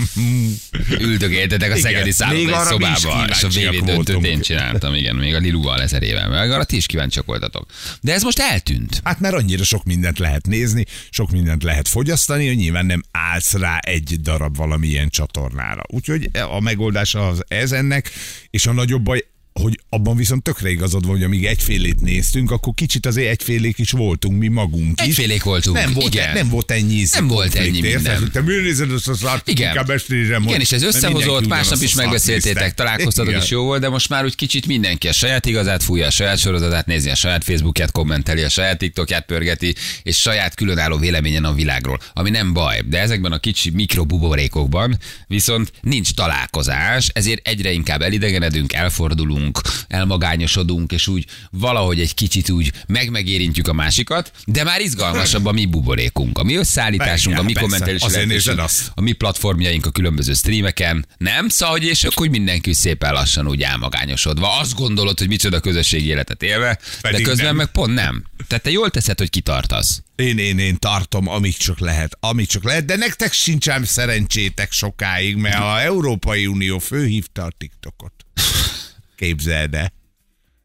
üldögéltetek 1.08 1.72
a 1.72 1.76
szegedi 1.76 2.04
még 2.04 2.14
szállodai 2.14 2.92
is 2.92 2.98
szobában, 2.98 3.30
és 3.30 3.44
a 3.44 3.48
VV 3.48 3.86
döntőt 3.86 4.26
én 4.26 4.42
csináltam, 4.42 4.94
igen, 4.94 5.16
még 5.16 5.36
a 5.36 5.38
Liluval 5.40 5.82
ezer 5.82 6.04
éve, 6.04 6.28
meg 6.28 6.52
arra 6.52 6.64
ti 6.64 6.76
is 6.76 6.86
kíváncsiak 6.86 7.26
voltatok. 7.26 7.66
De 8.02 8.14
ez 8.14 8.24
most 8.24 8.40
eltűnt. 8.40 9.02
Hát 9.04 9.20
mert 9.20 9.34
annyira 9.36 9.64
sok 9.64 9.84
mindent 9.84 10.20
lehet 10.20 10.46
nézni, 10.46 10.86
sok 11.10 11.32
mindent 11.32 11.64
lehet 11.64 11.88
fogyasztani, 11.88 12.48
hogy 12.48 12.56
nyilván 12.58 12.86
nem 12.86 13.04
állsz 13.12 13.54
rá 13.54 13.78
egy 13.78 14.03
darab 14.12 14.58
valamilyen 14.58 15.10
csatornára. 15.10 15.82
Úgyhogy 15.88 16.30
a 16.50 16.60
megoldás 16.60 17.16
az 17.16 17.44
ez 17.48 17.72
ennek, 17.72 18.10
és 18.50 18.66
a 18.66 18.74
nagyobb 18.74 19.04
baj, 19.04 19.26
hogy 19.54 19.80
abban 19.90 20.16
viszont 20.16 20.44
tökre 20.44 20.70
igazad 20.70 21.06
van, 21.06 21.16
hogy 21.16 21.24
amíg 21.24 21.46
egyfélét 21.46 22.02
néztünk, 22.02 22.52
akkor 22.52 22.74
kicsit 22.74 23.06
azért 23.06 23.30
egyfélék 23.30 23.78
is 23.78 23.92
voltunk 23.92 24.40
mi 24.40 24.48
magunk 24.48 25.02
is. 25.02 25.08
Egyfélék 25.08 25.44
voltunk, 25.44 25.76
Nem 25.78 25.94
volt, 25.94 26.14
igen. 26.14 26.34
nem 26.34 26.50
volt 26.50 26.72
ennyi 26.72 27.06
Nem 27.12 27.28
volt 27.28 27.56
ennyi 27.56 27.78
érted? 27.78 27.94
minden. 27.94 28.20
Hogy 28.20 28.32
Te 28.32 28.42
miért 28.42 28.64
nézed 28.64 28.92
azt 28.92 29.08
a 29.08 29.16
szart, 29.16 29.48
Igen. 29.48 29.68
inkább 29.68 29.90
ezt 29.90 30.08
nézem, 30.10 30.44
Igen, 30.44 30.60
és 30.60 30.72
ez 30.72 30.84
összehozott, 30.84 31.48
másnap 31.48 31.82
is 31.82 31.94
megbeszéltétek, 31.94 32.74
találkoztatok 32.74 33.30
Igen. 33.32 33.42
is 33.44 33.50
jó 33.50 33.64
volt, 33.64 33.82
de 33.82 33.90
most 33.90 34.10
már 34.10 34.24
úgy 34.24 34.36
kicsit 34.36 34.66
mindenki 34.68 35.08
a 35.08 35.14
saját 35.14 35.46
igazát 35.46 35.84
fújja, 35.84 36.06
a 36.06 36.12
saját 36.12 36.38
sorozatát 36.38 36.86
nézi, 36.86 37.10
a 37.10 37.16
saját 37.16 37.44
Facebookját 37.44 37.92
kommenteli, 37.92 38.42
a 38.42 38.50
saját 38.50 38.78
TikTokját 38.78 39.26
pörgeti, 39.26 39.76
és 40.04 40.18
saját 40.20 40.56
különálló 40.56 40.98
véleményen 40.98 41.46
a 41.46 41.54
világról. 41.54 42.00
Ami 42.14 42.30
nem 42.30 42.54
baj, 42.54 42.82
de 42.90 43.00
ezekben 43.00 43.32
a 43.32 43.40
kicsi 43.40 43.70
mikrobuborékokban 43.70 44.98
viszont 45.28 45.72
nincs 45.82 46.14
találkozás, 46.14 47.10
ezért 47.14 47.48
egyre 47.48 47.72
inkább 47.72 48.02
elidegenedünk, 48.02 48.74
elfordulunk, 48.74 49.43
elmagányosodunk, 49.88 50.92
és 50.92 51.08
úgy 51.08 51.26
valahogy 51.52 52.00
egy 52.00 52.14
kicsit 52.14 52.50
úgy 52.50 52.72
megmegérintjük 52.88 53.68
a 53.68 53.74
másikat, 53.74 54.32
de 54.46 54.64
már 54.64 54.82
izgalmasabb 54.82 55.46
a 55.46 55.52
mi 55.52 55.66
buborékunk, 55.66 56.38
a 56.38 56.44
mi 56.44 56.56
összeállításunk, 56.56 57.38
a 57.38 57.44
mi 57.44 57.54
azt. 58.58 58.92
a 58.94 59.02
mi 59.02 59.12
platformjaink 59.12 59.86
a 59.86 59.92
különböző 59.92 60.34
streameken, 60.34 61.06
nem? 61.18 61.48
Szóval, 61.50 61.78
hogy 61.78 61.84
és 61.84 62.04
akkor 62.04 62.28
mindenki 62.28 62.74
szépen 62.74 63.14
lassan 63.14 63.48
úgy 63.48 63.62
elmagányosodva. 63.62 64.60
Azt 64.60 64.76
gondolod, 64.76 65.20
hogy 65.20 65.28
micsoda 65.28 65.60
közösségi 65.60 66.08
életet 66.08 66.44
élve, 66.44 66.80
de 67.02 67.10
Pedig 67.10 67.26
közben 67.26 67.46
nem. 67.46 67.56
meg 67.56 67.68
pont 67.68 67.94
nem. 67.94 68.24
Tehát 68.48 68.64
te 68.64 68.70
jól 68.70 68.90
teszed, 68.90 69.18
hogy 69.18 69.30
kitartasz. 69.30 70.02
Én, 70.16 70.38
én, 70.38 70.60
én 70.60 70.78
tartom, 70.80 71.28
amíg 71.28 71.58
csak 71.58 71.80
lehet, 71.80 72.18
amíg 72.20 72.48
csak 72.48 72.64
lehet, 72.64 72.86
de 72.86 72.96
nektek 72.96 73.34
sincsen 73.34 73.86
szerencsétek 73.86 74.72
sokáig, 74.72 75.36
mert 75.36 75.60
a 75.60 75.82
Európai 75.82 76.48
Unió 76.48 76.80
főhívta 76.80 77.44
a 77.44 77.52
TikTokot. 77.58 78.14
Képzeld 79.24 79.74
el. 79.74 79.94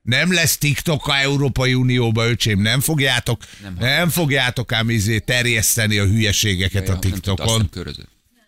Nem 0.03 0.33
lesz 0.33 0.57
TikTok 0.59 1.07
a 1.07 1.17
Európai 1.19 1.75
Unióba, 1.75 2.29
öcsém, 2.29 2.61
nem 2.61 2.81
fogjátok, 2.81 3.43
nem, 3.62 3.77
nem 3.81 4.09
fogjátok 4.09 4.73
ám 4.73 4.91
izé 4.91 5.19
terjeszteni 5.19 5.99
a 5.99 6.05
hülyeségeket 6.05 6.88
a 6.88 6.99
TikTokon. 6.99 7.71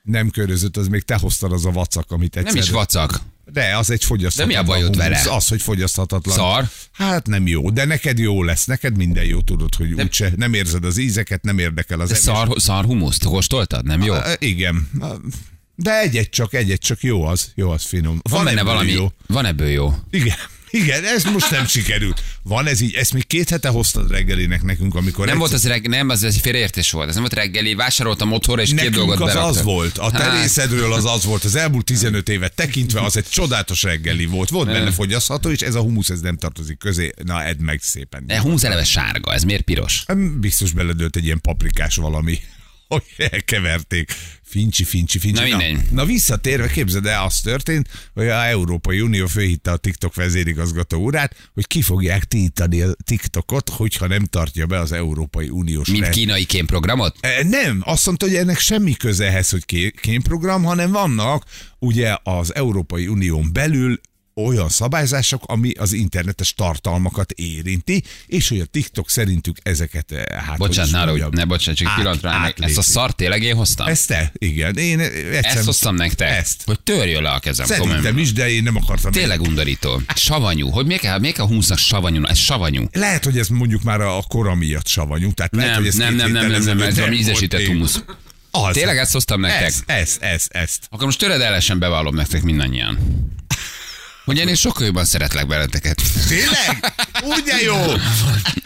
Nem 0.03 0.31
körözött, 0.31 0.77
az 0.77 0.89
még 0.89 1.03
te 1.03 1.15
hoztad 1.15 1.53
az 1.53 1.65
a 1.65 1.71
vacak, 1.71 2.11
amit 2.11 2.37
egyszer... 2.37 2.53
Nem 2.55 2.63
is 2.63 2.71
vacak. 2.71 3.21
De 3.53 3.77
az 3.77 3.91
egy 3.91 4.05
fogyaszthatatlan. 4.05 4.65
De 4.65 4.69
mi 4.69 4.69
a 4.69 4.75
bajod 4.77 4.97
vele? 4.97 5.23
Az, 5.29 5.49
hogy 5.49 5.63
fogyaszthatatlan. 5.63 6.37
Szar? 6.37 6.69
Hát 6.93 7.27
nem 7.27 7.47
jó, 7.47 7.71
de 7.71 7.85
neked 7.85 8.19
jó 8.19 8.43
lesz, 8.43 8.65
neked 8.65 8.97
minden 8.97 9.25
jó, 9.25 9.41
tudod, 9.41 9.75
hogy 9.75 9.95
De- 9.95 10.03
úgyse 10.03 10.33
nem 10.37 10.55
érzed 10.55 10.85
az 10.85 10.97
ízeket, 10.99 11.43
nem 11.43 11.59
érdekel 11.59 12.01
az 12.01 12.09
De 12.09 12.15
egész. 12.15 12.27
szar, 12.27 12.49
szar 12.57 12.85
humuszt 12.85 13.25
kóstoltad? 13.25 13.85
Nem 13.85 14.03
jó? 14.03 14.15
Á, 14.15 14.33
Igen. 14.39 14.89
De 15.83 16.01
egyet 16.01 16.31
csak, 16.31 16.55
egyet 16.55 16.81
csak 16.81 17.03
jó 17.03 17.25
az, 17.25 17.53
jó 17.55 17.71
az 17.71 17.85
finom. 17.85 18.21
Van 18.23 18.45
benne 18.45 18.59
ebből 18.61 18.73
valami, 18.73 18.91
Jó. 18.93 19.13
van 19.27 19.47
ebből 19.47 19.69
jó. 19.69 19.95
Igen. 20.11 20.37
Igen, 20.73 21.05
ez 21.05 21.25
most 21.25 21.51
nem 21.51 21.67
sikerült. 21.77 22.23
Van 22.43 22.67
ez 22.67 22.81
így, 22.81 22.95
ezt 22.95 23.13
még 23.13 23.27
két 23.27 23.49
hete 23.49 23.69
hoztad 23.69 24.11
reggelinek 24.11 24.63
nekünk, 24.63 24.95
amikor 24.95 25.27
Nem 25.27 25.39
volt 25.39 25.53
egyszer- 25.53 25.71
az 25.71 25.73
reggel, 25.77 25.91
nem, 25.99 26.09
az 26.09 26.23
egy 26.25 26.37
félreértés 26.43 26.91
volt. 26.91 27.09
Ez 27.09 27.13
nem 27.15 27.23
volt 27.23 27.35
reggeli, 27.35 27.75
vásároltam 27.75 28.33
otthonra, 28.33 28.63
és 28.63 28.69
két 28.69 28.77
Nekünk 28.77 28.95
dolgot 28.95 29.21
az 29.21 29.27
beraktam. 29.27 29.51
az 29.51 29.63
volt, 29.63 29.99
a 29.99 30.11
te 30.11 30.23
Hát. 30.23 30.41
részedről 30.41 30.93
az 30.93 31.05
az 31.05 31.25
volt, 31.25 31.45
az 31.45 31.55
elmúlt 31.55 31.85
15 31.85 32.29
évet 32.29 32.53
tekintve 32.55 33.01
az 33.01 33.17
egy 33.17 33.29
csodálatos 33.29 33.83
reggeli 33.83 34.27
volt. 34.27 34.49
Volt 34.49 34.67
benne 34.67 34.91
fogyasztható, 34.91 35.51
és 35.51 35.61
ez 35.61 35.75
a 35.75 35.81
humusz 35.81 36.09
ez 36.11 36.21
nem 36.21 36.37
tartozik 36.37 36.79
közé. 36.79 37.13
Na, 37.25 37.45
edd 37.45 37.61
meg 37.61 37.81
szépen. 37.83 38.27
De 38.27 38.41
húsz 38.41 38.65
eleve 38.65 38.85
sárga, 38.85 39.33
ez 39.35 39.43
miért 39.43 39.63
piros? 39.63 40.05
Biztos 40.41 40.73
beledőlt 40.73 41.17
egy 41.17 41.25
ilyen 41.25 41.41
paprikás 41.41 41.97
valami, 41.97 42.39
hogy 42.91 43.29
elkeverték. 43.31 44.13
Fincsi, 44.43 44.85
fincsi, 44.85 45.19
fincsi. 45.19 45.41
Na, 45.51 45.57
mindegy. 45.57 45.91
na 45.91 46.05
visszatérve, 46.05 46.69
képzeld 46.69 47.07
el, 47.07 47.25
az 47.25 47.41
történt, 47.41 47.89
hogy 48.15 48.29
a 48.29 48.47
Európai 48.47 49.01
Unió 49.01 49.27
főhitte 49.27 49.71
a 49.71 49.77
TikTok 49.77 50.15
vezérigazgató 50.15 51.05
urát, 51.05 51.51
hogy 51.55 51.67
ki 51.67 51.83
fogják 51.83 52.25
tiltani 52.25 52.81
a 52.81 52.95
TikTokot, 53.05 53.69
hogyha 53.69 54.07
nem 54.07 54.25
tartja 54.25 54.67
be 54.67 54.79
az 54.79 54.93
Európai 54.93 55.49
Uniós 55.49 55.89
Mint 55.89 56.01
rend- 56.03 56.15
kínai 56.15 56.45
kémprogramot? 56.45 57.17
E, 57.21 57.43
Nem, 57.43 57.83
azt 57.85 58.07
mondta, 58.07 58.27
hogy 58.27 58.35
ennek 58.35 58.59
semmi 58.59 58.93
köze 58.93 59.27
ehhez, 59.27 59.51
hogy 59.51 59.65
ké- 59.65 60.01
kémprogram, 60.01 60.63
hanem 60.63 60.91
vannak 60.91 61.45
ugye 61.79 62.17
az 62.23 62.55
Európai 62.55 63.07
Unión 63.07 63.51
belül 63.53 64.01
olyan 64.45 64.69
szabályzások, 64.69 65.43
ami 65.47 65.71
az 65.73 65.93
internetes 65.93 66.55
tartalmakat 66.55 67.31
érinti, 67.31 68.03
és 68.27 68.49
hogy 68.49 68.61
a 68.61 68.65
TikTok 68.65 69.11
szerintük 69.11 69.57
ezeket, 69.63 70.13
eh, 70.13 70.23
hát 70.47 70.59
Bocsánat, 70.59 70.95
arra, 70.95 71.11
hogy 71.11 71.33
ne 71.33 71.45
bocsánat, 71.45 71.79
csak 71.79 71.89
át- 71.89 71.95
pillanatra. 71.95 72.53
Ezt 72.57 72.79
a 72.79 72.83
szart 72.83 73.17
tényleg 73.17 73.43
én 73.43 73.55
hoztam? 73.55 73.87
Ezt 73.87 74.07
te? 74.07 74.33
Igen. 74.39 74.77
Én. 74.77 75.01
Ezt 75.43 75.65
hoztam 75.65 75.95
nektek? 75.95 76.39
Ezt. 76.39 76.63
Hogy 76.65 76.81
törjön 76.81 77.23
le 77.23 77.31
a 77.31 77.39
kezem. 77.39 77.67
Szerintem 77.67 77.97
komolyan. 77.97 78.19
is, 78.19 78.33
de 78.33 78.51
én 78.51 78.63
nem 78.63 78.77
akartam. 78.77 79.13
Tényleg 79.13 79.41
undorító. 79.41 80.01
Savanyú. 80.15 80.69
Hogy 80.69 80.87
miért 80.87 81.03
kell, 81.03 81.19
miért 81.19 81.37
kell 81.37 81.45
a 81.45 81.49
húsznak 81.49 81.79
savanyú? 81.79 82.25
Ez 82.25 82.39
savanyú. 82.39 82.89
Lehet, 82.93 83.25
hogy 83.25 83.39
ez 83.39 83.49
mondjuk 83.49 83.83
már 83.83 84.01
a 84.01 84.23
kora 84.29 84.55
miatt 84.55 84.87
savanyú. 84.87 85.33
Tehát 85.33 85.55
lehet, 85.55 85.71
Nem, 85.71 85.79
hogy 85.79 85.89
ez 85.89 85.95
nem, 85.95 86.15
nem, 86.15 86.33
nem, 86.33 86.51
nem, 86.51 86.63
nem, 86.63 86.81
ez 86.81 86.99
volt 86.99 87.13
ízesített 87.13 87.67
humusz. 87.67 88.03
Az. 88.51 88.73
Tényleg 88.73 88.99
ezt 88.99 89.13
hoztam 89.13 89.41
nektek? 89.41 89.63
Ez, 89.63 89.83
ez, 89.87 90.17
ez, 90.21 90.47
ezt. 90.49 90.87
Akkor 90.91 91.05
most 91.05 91.19
töredelesen 91.19 91.79
bevallom 91.79 92.15
nektek 92.15 92.43
mindannyian. 92.43 92.99
Hogy 94.25 94.39
én 94.39 94.55
sokkal 94.55 94.87
jobban 94.87 95.05
szeretlek 95.05 95.47
benneteket. 95.47 96.03
Tényleg? 96.29 96.93
Ugye 97.23 97.63
jó? 97.63 97.77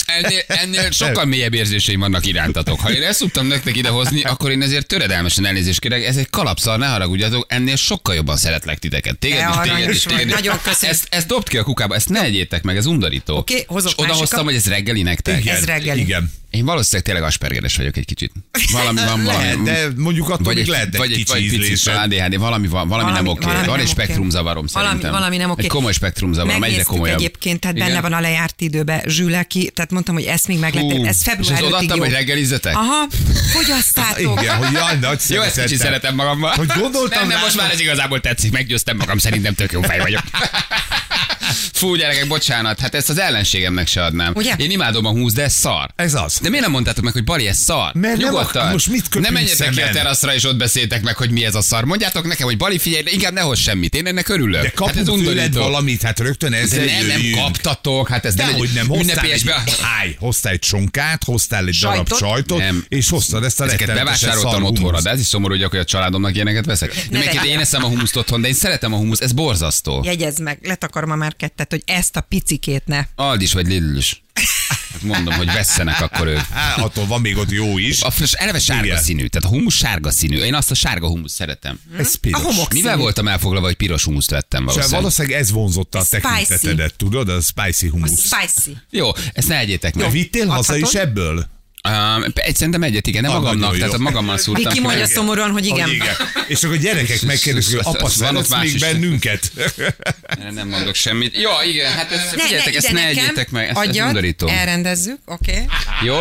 Ennél, 0.07 0.43
ennél 0.47 0.91
sokkal 0.91 1.25
mélyebb 1.25 1.55
érzéseim 1.55 2.01
vannak 2.01 2.27
irántatok. 2.27 2.81
Ha 2.81 2.93
én 2.93 3.03
ezt 3.03 3.19
tudtam 3.19 3.47
nektek 3.47 3.77
idehozni, 3.77 4.23
akkor 4.23 4.51
én 4.51 4.63
ezért 4.63 4.87
töredelmesen 4.87 5.47
elnézést 5.47 5.81
kérek. 5.81 6.05
Ez 6.05 6.17
egy 6.17 6.31
kalapszar, 6.31 6.79
ne 6.79 6.87
haragudjatok, 6.87 7.47
ennél 7.49 7.77
sokkal 7.77 8.15
jobban 8.15 8.37
szeretlek 8.37 8.79
titeket. 8.79 9.19
Téged 9.19 9.39
Te 9.39 9.65
is, 9.65 9.71
téged 9.73 9.95
is, 9.95 10.03
téged 10.03 10.27
is. 10.27 10.33
nagyon 10.33 10.59
köszönöm. 10.63 10.95
Ezt, 10.95 11.07
ezt 11.11 11.27
dobd 11.27 11.49
ki 11.49 11.59
a 11.59 11.63
kukába, 11.63 11.95
ezt 11.95 12.09
ne 12.09 12.23
egyétek 12.23 12.63
meg, 12.63 12.77
ez 12.77 12.87
undorító. 12.87 13.37
Oké, 13.37 13.65
hozok 13.67 13.91
És 13.91 13.97
oda 13.97 14.07
másikat. 14.07 14.29
hoztam, 14.29 14.45
hogy 14.45 14.55
ez 14.55 14.67
reggeli 14.67 15.03
nektek. 15.03 15.41
Igen, 15.41 15.57
Ez 15.57 15.65
reggeli. 15.65 16.01
Igen. 16.01 16.33
Én 16.55 16.65
valószínűleg 16.65 17.05
tényleg 17.05 17.23
aspergeres 17.25 17.77
vagyok 17.77 17.97
egy 17.97 18.05
kicsit. 18.05 18.33
Valami 18.73 19.01
van, 19.09 19.25
valami. 19.25 19.45
Lehet, 19.45 19.63
de 19.63 19.89
mondjuk 19.97 20.29
attól 20.29 20.45
vagy 20.45 20.55
még 20.55 20.63
egy, 20.65 20.71
lehet 20.71 20.87
egy 20.87 20.97
vagy 20.97 21.11
egy, 21.11 21.17
kicsi 21.17 21.33
vagy 21.33 21.69
picit. 21.69 21.87
ADHD, 21.89 22.39
valami, 22.39 22.67
van, 22.69 22.89
valami, 22.89 23.11
nem 23.11 23.25
Valami- 23.25 23.29
oké. 23.29 23.47
valami 23.47 23.67
Van 23.67 23.77
egy 23.79 23.83
oké. 23.83 23.91
spektrumzavarom 23.91 24.65
Valami, 24.73 24.91
szerintem. 24.91 25.13
valami 25.19 25.37
nem 25.37 25.51
oké. 25.51 25.63
Egy 25.63 25.69
komoly 25.69 25.93
spektrumzavarom, 25.93 26.63
egyre 26.63 26.83
komolyabb. 26.83 27.19
egyébként, 27.19 27.61
tehát 27.61 27.77
Igen? 27.77 27.89
benne 27.89 28.01
van 28.01 28.13
a 28.13 28.21
lejárt 28.21 28.61
időbe 28.61 29.03
zsüleki, 29.07 29.71
tehát 29.75 29.91
mondtam, 29.91 30.15
hogy 30.15 30.25
ezt 30.25 30.47
még 30.49 30.59
meg 30.59 30.75
lehet, 30.75 31.07
ez 31.07 31.17
és 31.17 31.23
február 31.23 31.61
5-ig 31.61 31.67
odaadtam, 31.67 31.99
hogy 31.99 32.11
reggelizzetek? 32.11 32.75
Aha, 32.77 33.07
fogyasztátok. 33.53 34.43
Igen, 34.43 34.57
hogy 34.57 34.73
jaj, 34.73 34.99
nagy 35.01 35.21
Jó, 35.29 35.43
ezt 35.43 35.61
kicsit 35.63 35.79
szeretem 35.79 36.15
magammal. 36.15 36.53
Hogy 36.57 36.67
gondoltam 36.79 37.21
Nem, 37.21 37.29
nem, 37.29 37.41
most 37.41 37.57
már 37.57 37.71
ez 37.73 37.81
igazából 37.81 38.21
tetszik, 38.21 38.53
meggyőztem 38.53 38.97
magam, 38.97 39.19
szerintem 39.19 39.55
tök 39.55 39.73
jó 39.73 39.83
fej 39.83 39.99
vagyok. 40.01 40.23
Fú, 41.73 41.95
gyerekek, 41.95 42.27
bocsánat, 42.27 42.81
hát 42.81 42.95
ezt 42.95 43.09
az 43.11 43.19
ellenségemnek 43.19 43.87
se 43.87 44.05
adnám. 44.05 44.33
Ugye? 44.35 44.55
Én 44.57 44.71
imádom 44.71 45.05
a 45.05 45.11
húsz, 45.11 45.33
de 45.33 45.43
ez 45.43 45.53
szar. 45.53 45.91
Ez 45.97 46.15
az. 46.15 46.39
De 46.45 46.51
miért 46.51 46.65
nem 46.65 46.73
mondtátok 46.75 47.05
meg, 47.05 47.13
hogy 47.13 47.25
Bali, 47.25 47.47
ez 47.47 47.59
szar? 47.59 47.95
Mert 47.95 48.17
nem 48.17 48.29
Nyugodtan. 48.29 48.63
ak- 48.63 48.73
most 48.73 48.89
mit 48.89 49.21
Ne 49.21 49.31
menjetek 49.31 49.71
ki 49.71 49.81
a 49.81 49.91
teraszra, 49.91 50.35
és 50.35 50.45
ott 50.45 50.57
beszéltek 50.57 51.03
meg, 51.03 51.17
hogy 51.17 51.31
mi 51.31 51.45
ez 51.45 51.55
a 51.55 51.61
szar. 51.63 51.85
Mondjátok 51.85 52.27
nekem, 52.27 52.47
hogy 52.47 52.57
Bali, 52.57 52.79
figyelj, 52.79 53.03
de 53.03 53.11
inkább 53.11 53.33
ne 53.33 53.41
hoz 53.41 53.59
semmit. 53.59 53.95
Én 53.95 54.07
ennek 54.07 54.29
örülök. 54.29 54.61
De 54.61 54.67
hát 54.67 54.75
kapunk 54.75 54.99
ez 54.99 55.05
tőled 55.05 55.27
undorító. 55.29 55.61
valamit, 55.61 56.03
hát 56.03 56.19
rögtön 56.21 56.51
De 56.51 56.57
ezzel 56.57 56.85
nem, 56.85 57.07
nem 57.07 57.21
kaptatok, 57.35 58.09
hát 58.09 58.25
ez 58.25 58.35
nem 58.35 58.47
Dehogy 58.51 58.69
egy 58.69 58.75
nem, 58.75 58.87
hoztál 58.89 59.25
egy, 59.31 59.45
be... 59.45 59.65
állj, 59.99 60.17
hoztál 60.19 60.53
egy 60.53 60.59
csonkát, 60.59 61.25
hoztál 61.25 61.67
egy 61.67 61.79
darab 61.81 61.97
Sajtot? 62.09 62.19
sajtot, 62.19 62.59
Nem. 62.59 62.85
és 62.89 63.09
hoztad 63.09 63.45
ezt 63.45 63.61
a 63.61 63.65
Ezeket 63.65 63.95
bevásároltam 63.95 64.63
otthonra, 64.63 65.01
de 65.01 65.11
ez 65.11 65.21
is 65.21 65.27
szomorú, 65.27 65.53
hogy 65.55 65.63
akkor 65.63 65.79
a 65.79 65.85
családomnak 65.85 66.35
ilyeneket 66.35 66.65
veszek. 66.65 67.07
Nem, 67.11 67.21
vegyél. 67.25 67.43
én 67.51 67.59
eszem 67.59 67.85
a 67.85 67.89
humuszt 67.89 68.17
otthon, 68.17 68.41
de 68.41 68.49
én 68.49 68.55
szeretem 68.55 68.93
a 68.93 68.97
humuszt, 68.97 69.23
ez 69.23 69.33
borzasztó. 69.33 70.03
Jegyezd 70.05 70.41
meg, 70.41 70.59
letakarom 70.63 71.11
a 71.11 71.17
már 71.17 71.35
kettet, 71.37 71.71
hogy 71.71 71.83
ezt 71.87 72.17
a 72.17 72.21
picikét 72.21 72.83
ne. 72.87 73.05
Aldis 73.15 73.53
vagy 73.53 73.67
Lidl 73.67 73.97
is. 73.97 74.23
Hát 74.93 75.03
mondom, 75.03 75.35
hogy 75.35 75.47
vesszenek 75.47 76.01
akkor 76.01 76.27
ők. 76.27 76.41
Á, 76.53 76.75
attól 76.77 77.07
van 77.07 77.21
még 77.21 77.37
ott 77.37 77.51
jó 77.51 77.79
is. 77.79 78.03
A 78.03 78.13
és 78.21 78.33
eleve 78.33 78.59
sárga 78.59 78.85
Igen. 78.85 79.03
színű, 79.03 79.27
tehát 79.27 79.49
a 79.51 79.55
humus 79.57 79.77
sárga 79.77 80.11
színű. 80.11 80.39
Én 80.39 80.55
azt 80.55 80.71
a 80.71 80.75
sárga 80.75 81.07
humuszt 81.09 81.35
szeretem. 81.35 81.81
Ez 81.99 82.15
piros. 82.15 82.41
A 82.43 82.67
Mivel 82.71 82.91
színű. 82.93 83.03
voltam 83.03 83.29
elfoglalva, 83.29 83.67
hogy 83.67 83.77
piros 83.77 84.05
humuszt 84.05 84.31
vettem 84.31 84.65
valószínűleg? 84.65 85.01
valószínűleg 85.01 85.39
ez 85.41 85.51
vonzotta 85.51 85.99
a 85.99 86.05
Spicy. 86.05 86.21
tekintetedet, 86.23 86.95
tudod? 86.95 87.29
A 87.29 87.41
spicy 87.41 87.87
A 87.87 87.91
hummus. 87.91 88.11
spicy. 88.11 88.77
Jó, 88.91 89.11
ezt 89.33 89.49
ne 89.49 89.59
egyétek 89.59 89.95
Ja, 89.97 90.03
meg. 90.03 90.11
vittél 90.11 90.47
haza 90.47 90.77
is 90.77 90.93
ebből? 90.93 91.53
Um, 91.89 92.25
egy 92.35 92.57
szerintem 92.57 92.83
egyet, 92.83 93.07
igen, 93.07 93.23
nem 93.23 93.31
Ah, 93.31 93.37
magamnak, 93.37 93.61
nagyon 93.61 93.75
jó. 93.79 93.85
tehát 93.85 93.99
magammal 93.99 94.39
szúrtam. 94.39 94.65
Viki 94.65 94.75
ki. 94.77 94.81
mondja 94.81 95.07
szomorúan, 95.07 95.51
hogy 95.51 95.67
igen. 95.67 95.89
Hogy 95.89 95.99
És 96.49 96.63
akkor 96.63 96.77
a 96.77 96.81
gyerekek 96.81 97.23
megkérdezik, 97.23 97.77
hogy 97.77 97.95
apa, 97.95 98.11
Van 98.19 98.37
ott 98.37 98.45
szeretsz 98.47 98.63
még 98.73 98.81
bennünket? 98.81 99.53
Nem 100.55 100.69
mondok 100.69 100.95
semmit. 100.95 101.37
Jó, 101.37 101.51
igen, 101.71 101.93
hát 101.93 102.11
ezt, 102.13 102.37
Ne, 102.37 102.43
figyeljetek, 102.43 102.73
ne, 102.73 102.79
ezt 102.79 102.93
ne 102.93 103.05
nekem, 103.05 103.25
egyétek 103.25 103.51
meg, 103.51 103.69
ezt, 103.69 103.79
ezt 103.79 103.89
adjad, 103.89 104.07
undorító. 104.07 104.47
elrendezzük, 104.49 105.19
oké. 105.27 105.53
Okay. 105.53 105.65
Jó? 106.07 106.17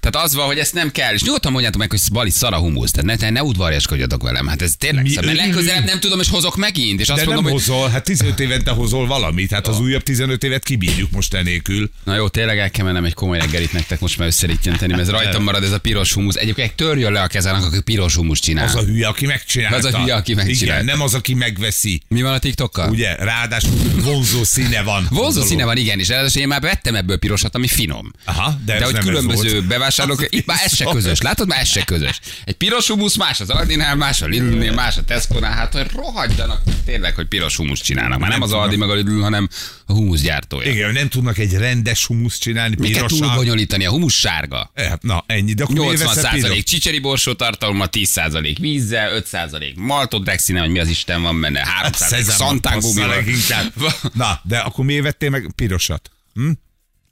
Tehát 0.00 0.26
az 0.26 0.34
van, 0.34 0.46
hogy 0.46 0.58
ezt 0.58 0.74
nem 0.74 0.90
kell. 0.92 1.14
És 1.14 1.22
nyugodtan 1.22 1.52
mondjátok 1.52 1.80
meg, 1.80 1.90
hogy 1.90 2.00
Bali 2.12 2.30
szara 2.30 2.58
humusz. 2.58 2.90
Tehát 2.90 3.18
ne, 3.18 3.26
ne, 3.26 3.30
ne 3.30 3.42
udvarjaskodjatok 3.42 4.22
velem. 4.22 4.46
Hát 4.46 4.62
ez 4.62 4.72
tényleg 4.78 5.02
Mi 5.02 5.08
szar. 5.10 5.24
Mert 5.24 5.36
örülünk? 5.36 5.54
legközelebb 5.54 5.84
nem 5.84 6.00
tudom, 6.00 6.20
és 6.20 6.28
hozok 6.28 6.56
megint. 6.56 7.00
És 7.00 7.08
azt 7.08 7.18
De 7.20 7.24
mondom, 7.26 7.44
nem 7.44 7.52
hogy... 7.52 7.62
hozol, 7.66 7.88
hát 7.88 8.04
15 8.04 8.40
évente 8.40 8.70
hozol 8.70 9.06
valamit, 9.06 9.50
hát 9.52 9.66
az 9.66 9.80
újabb 9.80 10.02
15 10.02 10.44
évet 10.44 10.62
kibírjuk 10.62 11.10
most 11.10 11.34
enélkül. 11.34 11.90
Na 12.04 12.14
jó, 12.14 12.28
tényleg 12.28 12.58
el 12.58 12.70
kell 12.70 12.84
mennem 12.84 13.04
egy 13.04 13.14
komoly 13.14 13.38
reggelit 13.38 13.72
nektek 13.72 14.00
most 14.00 14.18
már 14.18 14.26
összerítjenteni, 14.28 14.92
mert 14.94 15.05
ez 15.06 15.12
rajtam 15.12 15.42
marad 15.42 15.62
ez 15.64 15.72
a 15.72 15.78
piros 15.78 16.12
humusz. 16.12 16.34
Egyébként 16.34 16.74
törjön 16.74 17.12
le 17.12 17.22
a 17.22 17.26
kezenek, 17.26 17.64
aki 17.64 17.80
piros 17.80 18.14
humus 18.14 18.40
csinál. 18.40 18.64
Az 18.64 18.74
a 18.74 18.82
hülye, 18.82 19.06
aki 19.06 19.26
megcsinálta. 19.26 19.76
Az 19.76 19.94
a 19.94 19.98
hülye, 19.98 20.14
aki 20.14 20.34
megcsinálta. 20.34 20.82
Igen, 20.82 20.84
nem 20.84 21.00
az, 21.00 21.14
aki 21.14 21.34
megveszi. 21.34 22.00
Mi 22.08 22.22
van 22.22 22.32
a 22.32 22.38
TikTokkal? 22.38 22.90
Ugye, 22.90 23.14
ráadásul 23.14 23.70
vonzó 23.94 24.44
színe 24.44 24.82
van. 24.82 25.06
Vonzó 25.10 25.42
színe 25.42 25.64
van, 25.64 25.76
igen, 25.76 25.98
és 25.98 26.08
ráadásul 26.08 26.40
én 26.40 26.48
már 26.48 26.60
vettem 26.60 26.94
ebből 26.94 27.16
pirosat, 27.16 27.54
ami 27.54 27.66
finom. 27.66 28.12
Aha, 28.24 28.58
de, 28.64 28.78
De 28.78 28.84
ez 28.84 28.90
hogy 28.90 29.00
különböző 29.00 29.62
bevásárlók, 29.62 30.26
itt 30.28 30.46
már 30.46 30.58
ez 30.64 30.76
se 30.76 30.84
közös. 30.84 31.20
Látod, 31.20 31.48
már 31.48 31.60
ez 31.60 31.68
se 31.68 31.84
közös. 31.84 32.20
Egy 32.44 32.54
piros 32.54 32.86
humusz 32.86 33.16
más 33.16 33.40
az 33.40 33.50
Aldinál, 33.50 33.94
más 33.94 34.22
a 34.22 34.26
Lidlnél, 34.26 34.72
más 34.72 34.96
a 34.96 35.04
Tesco-nál. 35.04 35.52
Hát, 35.52 35.72
hogy 35.72 35.86
rohadjanak 35.94 36.62
tényleg, 36.84 37.14
hogy 37.14 37.26
piros 37.26 37.56
humusz 37.56 37.80
csinálnak. 37.80 38.18
Már 38.18 38.30
nem, 38.30 38.38
Nem 38.38 38.48
az 38.48 38.54
Aldi 38.54 38.76
meg 38.76 38.90
a 38.90 38.94
Lidl, 38.94 39.20
hanem 39.20 39.48
a 39.86 39.92
humusz 39.92 40.20
gyártója. 40.20 40.70
Igen, 40.70 40.92
nem 40.92 41.08
tudnak 41.08 41.38
egy 41.38 41.52
rendes 41.52 42.06
humuszt 42.06 42.40
csinálni, 42.40 42.74
Mi 42.78 42.90
kell 42.90 43.06
túl 43.06 43.34
bonyolítani? 43.34 43.84
A 43.86 43.90
humusz 43.90 44.14
sárga. 44.14 44.70
Eh, 45.02 45.08
Na, 45.08 45.24
ennyi, 45.26 45.52
de 45.54 45.62
akkor 45.62 45.74
miért 45.74 45.90
80 45.90 46.14
veszel 46.14 46.30
százalék 46.30 46.64
csicseri 46.64 46.98
borsó 46.98 47.32
tartalma, 47.32 47.86
10 47.86 48.08
százalék 48.08 48.58
vízzel, 48.58 49.12
5 49.12 49.26
százalék 49.26 49.76
maltodrexine, 49.76 50.60
vagy 50.60 50.70
mi 50.70 50.78
az 50.78 50.88
Isten 50.88 51.22
van 51.22 51.40
benne, 51.40 51.66
3 51.66 51.92
százalék 51.92 52.24
Szezamot 52.24 52.50
szantángumi 52.50 52.94
bassza 52.94 53.06
van. 53.06 53.16
leginkább. 53.16 53.72
Na, 54.14 54.40
de 54.42 54.58
akkor 54.58 54.84
miért 54.84 55.02
vettél 55.02 55.30
meg 55.30 55.50
pirosat? 55.54 56.10
Hm? 56.34 56.50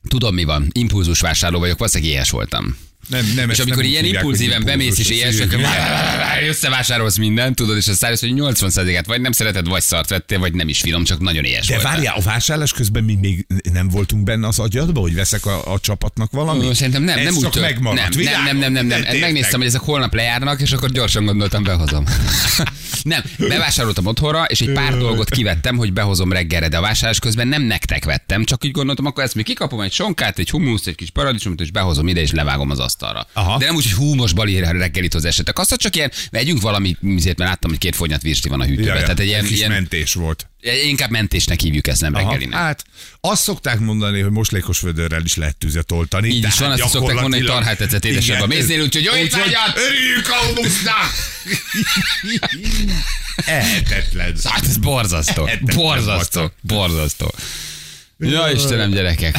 Tudom 0.09 0.35
mi 0.35 0.45
van, 0.45 0.69
impulzus 0.73 1.21
vásárló 1.21 1.59
vagyok, 1.59 1.79
valószínűleg 1.79 2.13
ilyes 2.13 2.31
voltam. 2.31 2.77
Nem, 3.09 3.33
nem, 3.35 3.51
És 3.51 3.59
amikor 3.59 3.83
nem 3.83 3.91
ilyen 3.91 4.05
impulzíven 4.05 4.65
bemész 4.65 4.99
és 4.99 5.09
hívják. 5.09 5.33
összevásárolsz 6.49 7.17
mindent, 7.17 7.57
tudod, 7.57 7.77
és 7.77 7.89
aztán 7.89 8.11
rájössz, 8.11 8.21
hogy 8.21 8.35
80 8.35 8.97
át 8.97 9.07
vagy 9.07 9.21
nem 9.21 9.33
szereted, 9.33 9.69
vagy 9.69 9.83
szart 9.83 10.09
vettél, 10.09 10.39
vagy 10.39 10.55
nem 10.55 10.69
is 10.69 10.81
finom, 10.81 11.05
csak 11.05 11.21
nagyon 11.21 11.45
éhes 11.45 11.67
De 11.67 11.79
várjál, 11.79 12.15
a 12.17 12.21
vásárlás 12.21 12.73
közben 12.73 13.05
mi 13.05 13.15
még 13.15 13.47
nem 13.73 13.89
voltunk 13.89 14.25
benne 14.25 14.47
az 14.47 14.59
agyadba, 14.59 15.01
hogy 15.01 15.15
veszek 15.15 15.47
a, 15.47 15.73
a 15.73 15.81
csapatnak 15.81 16.31
valamit? 16.31 16.75
Szerintem 16.75 17.03
nem, 17.03 17.23
nem 17.23 17.35
úgy 17.35 17.49
tört. 17.49 17.81
Nem, 17.81 17.95
nem, 18.15 18.57
nem, 18.57 18.73
nem, 18.73 18.87
nem, 18.87 19.03
nem. 19.03 19.19
Megnéztem, 19.19 19.59
hogy 19.59 19.69
ezek 19.69 19.81
holnap 19.81 20.15
lejárnak, 20.15 20.61
és 20.61 20.73
akkor 20.73 20.91
gyorsan 20.91 21.25
gondoltam, 21.25 21.63
behozom. 21.63 22.05
nem, 23.05 23.23
bevásároltam 23.39 24.07
otthonra, 24.07 24.45
és 24.45 24.61
egy 24.61 24.73
pár 24.73 24.99
dolgot 24.99 25.31
kivettem, 25.31 25.77
hogy 25.77 25.93
behozom 25.93 26.33
reggelre, 26.33 26.69
de 26.69 26.77
a 26.77 26.81
vásárlás 26.81 27.19
közben 27.19 27.49
nem 27.49 27.63
nektek 27.63 28.05
vettem, 28.05 28.45
csak 28.45 28.65
így 28.65 28.71
gondoltam, 28.71 29.07
akkor 29.07 29.25
ezt 29.25 29.35
még 29.35 29.45
kikapom 29.45 29.81
egy 29.81 29.93
sonkát, 29.93 30.39
egy 30.39 30.51
humuszt, 30.51 30.87
egy 30.87 30.95
kis 30.95 31.11
paradicsomot, 31.11 31.61
és 31.61 31.71
behozom 31.71 32.09
ide, 32.09 32.21
és 32.21 32.31
levágom 32.31 32.71
az 32.71 32.79
asztalra. 32.79 33.27
Aha. 33.33 33.59
De 33.59 33.67
nem 33.67 33.75
úgy, 33.75 33.83
hogy 33.83 33.93
hú, 33.93 34.15
most 34.15 34.35
bali 34.35 34.59
reggelit 34.59 35.13
hoz 35.13 35.25
esetek. 35.25 35.59
Azt, 35.59 35.77
csak 35.77 35.97
ilyen, 35.97 36.11
vegyünk 36.31 36.61
valami, 36.61 36.97
mert 37.01 37.39
láttam, 37.39 37.71
hogy 37.71 37.79
két 37.79 37.97
fonyat 37.97 38.23
virsli 38.23 38.49
van 38.51 38.61
a 38.61 38.65
hűtőben. 38.65 38.87
Ja, 38.87 38.95
ja, 38.95 39.01
Tehát 39.01 39.21
egy 39.21 39.27
ilyen, 39.27 39.45
kis 39.45 39.57
ilyen 39.59 39.71
mentés 39.71 40.15
volt. 40.15 40.49
Inkább 40.73 41.11
mentésnek 41.11 41.61
hívjuk 41.61 41.87
ezt, 41.87 42.01
nem 42.01 42.15
reggelinek. 42.15 42.59
hát 42.59 42.85
azt 43.21 43.43
szokták 43.43 43.79
mondani, 43.79 44.21
hogy 44.21 44.31
moslékos 44.31 44.81
vödörrel 44.81 45.25
is 45.25 45.35
lehet 45.35 45.57
tüzet 45.57 45.93
oltani. 45.93 46.29
Így 46.29 46.45
is 46.45 46.59
van, 46.59 46.71
azt 46.71 46.81
szokták 46.81 47.01
mondani, 47.01 47.21
hogy 47.21 47.21
gyakorlatilag- 47.23 47.57
tarháltetszett 47.57 48.05
édesapja. 48.05 48.45
Igen. 48.45 48.49
Méznél, 48.49 48.83
úgyhogy 48.83 49.05
jó 49.05 49.15
étvágyat! 49.15 49.77
Örüljünk 49.77 50.29
a 50.29 50.35
humusznak! 50.47 51.13
Ehetetlen. 53.45 54.35
Hát 54.45 54.65
ez 54.65 54.77
borzasztó. 54.77 55.47
Ehetetlen 55.47 55.77
Borzasztó. 55.77 56.51
Borzasztó. 56.61 57.35
Ja, 58.19 58.51
Istenem, 58.51 58.91
gyerekek. 58.91 59.39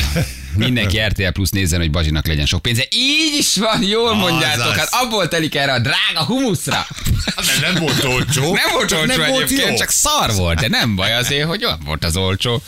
Mindenki 0.57 0.99
RTL 0.99 1.29
plusz 1.29 1.49
nézzen, 1.49 1.79
hogy 1.79 1.91
Bazsinak 1.91 2.27
legyen 2.27 2.45
sok 2.45 2.61
pénze. 2.61 2.83
Így 2.89 3.37
is 3.37 3.55
van, 3.55 3.83
jól 3.83 4.15
mondjátok. 4.15 4.61
Azaz. 4.61 4.77
Hát 4.77 4.89
abból 4.91 5.27
telik 5.27 5.55
erre 5.55 5.73
a 5.73 5.79
drága 5.79 6.25
humuszra. 6.25 6.87
De 7.35 7.71
nem 7.71 7.81
volt 7.81 8.03
olcsó. 8.03 8.41
Nem 8.41 8.69
volt 8.71 8.91
olcsó 8.91 9.05
nem 9.05 9.17
volt 9.17 9.43
egyébként, 9.43 9.69
jó. 9.69 9.75
csak 9.75 9.89
szar 9.89 10.33
volt, 10.33 10.59
de 10.59 10.67
nem 10.67 10.95
baj 10.95 11.13
azért, 11.13 11.47
hogy 11.47 11.65
olyan 11.65 11.79
volt 11.85 12.03
az 12.03 12.17
olcsó. 12.17 12.61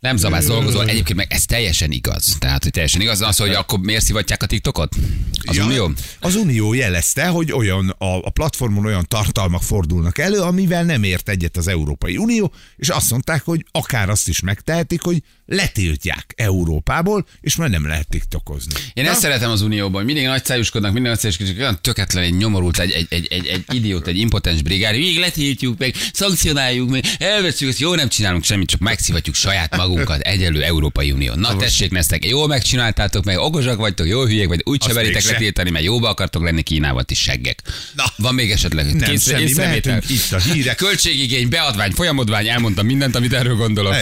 Nem 0.00 0.16
zabász 0.16 0.46
dolgozol. 0.46 0.88
Egyébként 0.88 1.18
meg 1.18 1.32
ez 1.32 1.44
teljesen 1.44 1.90
igaz. 1.90 2.36
Tehát, 2.38 2.62
hogy 2.62 2.72
teljesen 2.72 3.00
igaz. 3.00 3.20
Az, 3.20 3.36
hogy 3.36 3.50
akkor 3.50 3.78
miért 3.78 4.04
szivatják 4.04 4.42
a 4.42 4.46
TikTokot? 4.46 4.94
Az 5.44 5.56
Ja, 5.56 5.64
Unió? 5.64 5.92
Az 6.20 6.34
Unió 6.34 6.72
jelezte, 6.72 7.26
hogy 7.26 7.52
olyan 7.52 7.88
a, 7.88 8.18
a 8.22 8.30
platformon 8.30 8.84
olyan 8.84 9.04
tartalmak 9.08 9.62
fordulnak 9.62 10.18
elő, 10.18 10.38
amivel 10.40 10.84
nem 10.84 11.02
ért 11.02 11.28
egyet 11.28 11.56
az 11.56 11.68
Európai 11.68 12.16
Unió, 12.16 12.52
és 12.76 12.88
azt 12.88 13.10
mondták, 13.10 13.44
hogy 13.44 13.64
akár 13.70 14.08
azt 14.08 14.28
is 14.28 14.40
megtehetik, 14.40 15.02
hogy 15.02 15.22
letiltják 15.46 16.32
Európából, 16.36 17.26
és 17.40 17.56
már 17.56 17.70
nem 17.70 17.86
lehet 17.86 18.08
tiktokozni. 18.08 18.72
Én 18.94 19.06
ezt 19.06 19.20
szeretem 19.20 19.50
az 19.50 19.60
Unióban, 19.60 20.04
mindig 20.04 20.24
nagy 20.24 20.44
szájuskodnak, 20.44 20.92
minden 20.92 21.10
nagy 21.10 21.20
szájuskodnak, 21.20 21.58
olyan 21.58 21.78
töketlen, 21.82 22.24
egy 22.24 22.36
nyomorult, 22.36 22.78
egy, 22.78 22.90
egy, 22.90 23.06
egy, 23.10 23.26
egy, 23.30 23.46
egy 23.46 23.64
idiót, 23.74 24.06
egy 24.06 24.18
impotens 24.18 24.62
brigád, 24.62 24.96
még 24.96 25.18
letiltjuk 25.18 25.78
meg, 25.78 25.94
szankcionáljuk 26.12 26.90
meg, 26.90 27.04
elveszünk, 27.18 27.70
ezt 27.70 27.80
jó 27.80 27.94
nem 27.94 28.08
csinálunk 28.08 28.44
semmit, 28.44 28.68
csak 28.68 28.80
megszivatjuk 28.80 29.34
saját 29.34 29.76
magunkat, 29.76 29.85
egyelő 30.18 30.62
Európai 30.62 31.12
Unió. 31.12 31.34
Na 31.34 31.56
tessék, 31.56 31.90
neztek, 31.90 32.24
jól 32.24 32.46
megcsináltátok 32.46 33.24
meg, 33.24 33.38
okosak 33.38 33.76
vagytok, 33.76 34.06
jó 34.06 34.24
hülyék 34.24 34.48
vagy, 34.48 34.60
úgy 34.64 34.82
se 34.82 34.92
veritek 34.92 35.24
letiltani, 35.24 35.70
mert 35.70 35.84
jóba 35.84 36.08
akartok 36.08 36.42
lenni 36.42 36.62
Kínával, 36.62 37.04
ti 37.04 37.14
seggek. 37.14 37.62
Na. 37.94 38.04
Van 38.16 38.34
még 38.34 38.50
esetleg 38.50 38.94
Nem, 38.94 39.10
kész- 39.10 39.28
semmi, 39.28 39.42
észrevétel? 39.42 39.92
mehetünk 39.92 40.18
itt 40.18 40.32
a 40.32 40.38
hírek. 40.38 40.76
Költségigény, 40.76 41.48
beadvány, 41.48 41.92
folyamodvány, 41.92 42.48
elmondtam 42.48 42.86
mindent, 42.86 43.14
amit 43.14 43.32
erről 43.32 43.56
gondolok. 43.56 43.94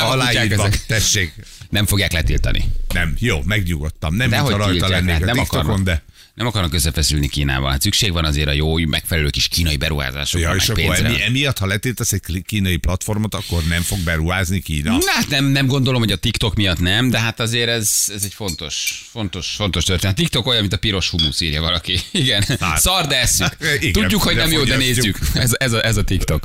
Aláírva, 0.00 0.68
tessék. 0.86 1.32
Nem 1.70 1.86
fogják 1.86 2.12
letiltani. 2.12 2.64
Nem, 2.92 3.14
jó, 3.18 3.42
megnyugodtam. 3.44 4.14
Nem, 4.14 4.30
Dehogy 4.30 4.48
mintha 4.50 4.66
rajta 4.66 4.88
lennék 4.88 5.12
hát 5.12 5.22
a 5.22 5.24
nem 5.24 5.34
TikTokon, 5.34 5.60
akarnak, 5.60 5.84
de... 5.84 6.02
nem 6.34 6.46
akarnak 6.46 6.74
összefeszülni 6.74 7.28
Kínával. 7.28 7.70
Hát 7.70 7.80
szükség 7.82 8.12
van 8.12 8.24
azért 8.24 8.48
a 8.48 8.52
jó, 8.52 8.76
megfelelő 8.78 9.28
kis 9.30 9.48
kínai 9.48 9.76
beruházásokra, 9.76 10.48
Ja, 10.48 10.54
és 10.54 10.68
akkor 10.68 10.84
pénzre. 10.84 11.06
emi, 11.08 11.22
emiatt, 11.22 11.58
ha 11.58 11.66
letiltasz 11.66 12.12
egy 12.12 12.42
kínai 12.46 12.76
platformot, 12.76 13.34
akkor 13.34 13.62
nem 13.64 13.82
fog 13.82 13.98
beruházni 13.98 14.60
Kína. 14.60 14.90
Na, 14.90 14.98
hát 15.14 15.28
nem, 15.28 15.44
nem 15.44 15.66
gondolom, 15.66 16.00
hogy 16.00 16.12
a 16.12 16.16
TikTok 16.16 16.54
miatt 16.54 16.78
nem, 16.78 17.10
de 17.10 17.18
hát 17.18 17.40
azért 17.40 17.68
ez, 17.68 18.04
ez 18.14 18.22
egy 18.24 18.34
fontos, 18.34 19.04
fontos, 19.10 19.46
fontos 19.46 19.84
történet. 19.84 20.18
A 20.18 20.20
TikTok 20.20 20.46
olyan, 20.46 20.60
mint 20.60 20.72
a 20.72 20.76
piros 20.78 21.08
humusz, 21.10 21.40
írja 21.40 21.60
valaki. 21.60 22.00
Igen, 22.12 22.44
Hát. 22.60 22.80
szar, 22.80 23.06
de 23.06 23.20
esszük. 23.20 23.56
Igen, 23.80 23.92
Tudjuk, 23.92 24.22
hogy 24.22 24.36
nem 24.36 24.52
jó, 24.52 24.64
de 24.64 24.76
nézzük. 24.76 25.18
Ez, 25.34 25.50
ez, 25.58 25.72
a, 25.72 25.84
ez 25.84 25.96
a 25.96 26.04
TikTok. 26.04 26.44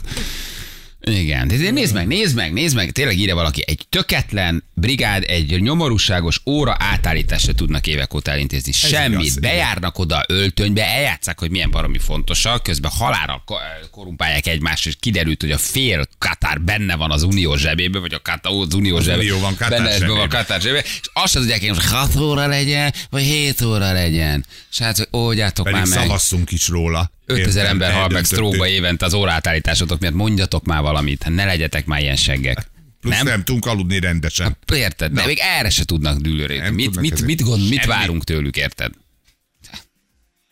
Igen, 1.08 1.48
de 1.48 1.72
nézd 1.72 1.94
meg, 1.94 2.08
nézd 2.08 2.36
meg, 2.36 2.54
nézd 2.54 2.76
meg, 2.76 2.92
tényleg 2.92 3.18
írja 3.18 3.36
valaki, 3.36 3.64
egy 3.68 3.86
töketlen 3.90 4.64
brigád, 4.74 5.24
egy 5.28 5.62
nyomorúságos 5.62 6.42
óra 6.46 6.76
átállításra 6.80 7.54
tudnak 7.54 7.88
évek 7.88 8.14
óta 8.14 8.32
elintézni. 8.32 8.72
Semmit, 8.72 9.20
igaz, 9.20 9.40
bejárnak 9.40 10.00
oda 10.00 10.24
öltönybe, 10.28 10.86
eljátszák, 10.86 11.40
hogy 11.40 11.50
milyen 11.50 11.72
baromi 11.72 11.98
fontosak, 12.00 12.64
közben 12.64 12.92
halálra 12.92 13.42
ko- 13.46 13.60
korumpálják 13.92 14.48
egymást, 14.48 14.88
és 14.88 14.96
kiderült, 15.00 15.42
hogy 15.42 15.52
a 15.52 15.58
fél 15.58 16.08
Katár 16.18 16.62
benne 16.62 16.96
van 16.96 17.12
az 17.12 17.24
unió 17.24 17.56
zsebébe, 17.56 18.00
vagy 18.00 18.14
a 18.14 18.20
Katár, 18.22 18.52
az 18.54 18.74
unió 18.74 19.00
zsebébe. 19.00 19.24
unió 19.34 19.40
van 19.40 19.56
Katár 19.56 19.70
benne 19.70 19.90
van 19.90 19.98
zsebébe. 20.00 20.28
Katár 20.28 20.62
zsebébe, 20.62 20.84
és 20.84 21.00
azt 21.14 21.32
sem 21.32 21.42
tudják, 21.42 21.60
hogy 21.60 21.70
most 21.70 21.90
6 21.90 22.16
óra 22.16 22.48
legyen, 22.48 22.94
vagy 23.10 23.24
7 23.24 23.62
óra 23.62 23.92
legyen. 23.92 24.46
És 24.72 24.78
hát, 24.80 25.08
oldjátok 25.12 25.66
Pedig 25.66 25.80
már 25.80 25.90
meg. 25.90 26.00
szavazzunk 26.00 26.52
is 26.52 26.68
róla. 26.68 27.12
5000 27.30 27.64
Érted? 27.64 27.72
ember 27.72 27.92
hal 27.92 28.10
meg 28.10 28.26
sztrókba 28.26 28.68
évente 28.68 29.06
az 29.06 29.14
órátállításotok 29.14 30.00
miatt. 30.00 30.14
Mondjatok 30.14 30.66
már 30.66 30.82
valamit, 30.82 31.24
hát 31.24 31.34
ne 31.34 31.46
legyetek 31.46 31.86
már 31.86 32.02
ilyen 32.02 32.16
seggek. 32.16 32.68
Plusz 33.02 33.16
nem? 33.16 33.26
nem? 33.26 33.34
nem 33.34 33.44
tudunk 33.44 33.66
aludni 33.66 34.00
rendesen. 34.00 34.58
Érted? 34.74 35.12
De 35.12 35.26
még 35.26 35.40
erre 35.42 35.70
se 35.70 35.86
tudnak 35.86 36.20
dűlőre. 36.20 36.58
Nem 36.58 36.74
Mit, 36.74 36.86
tudnak 36.86 37.02
mit, 37.02 37.26
mit, 37.26 37.42
gond, 37.42 37.70
mit 37.70 37.86
várunk 37.86 38.24
tőlük, 38.24 38.58
érted? 38.58 38.92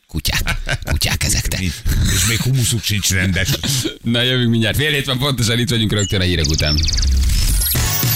Kutyák. 0.08 0.58
Kutyák 0.92 1.24
ezek 1.24 1.48
te. 1.48 1.58
És 2.16 2.26
még 2.28 2.42
humuszuk 2.42 2.84
sincs 2.84 3.12
rendes. 3.12 3.50
Na 4.02 4.22
jövünk 4.22 4.50
mindjárt. 4.50 4.76
Fél 4.76 4.92
hét 4.92 5.06
van 5.06 5.18
pontosan 5.18 5.60
itt 5.60 5.70
vagyunk 5.70 5.92
rögtön 5.92 6.20
a 6.22 6.24
hírek 6.24 6.46
után. 6.46 6.80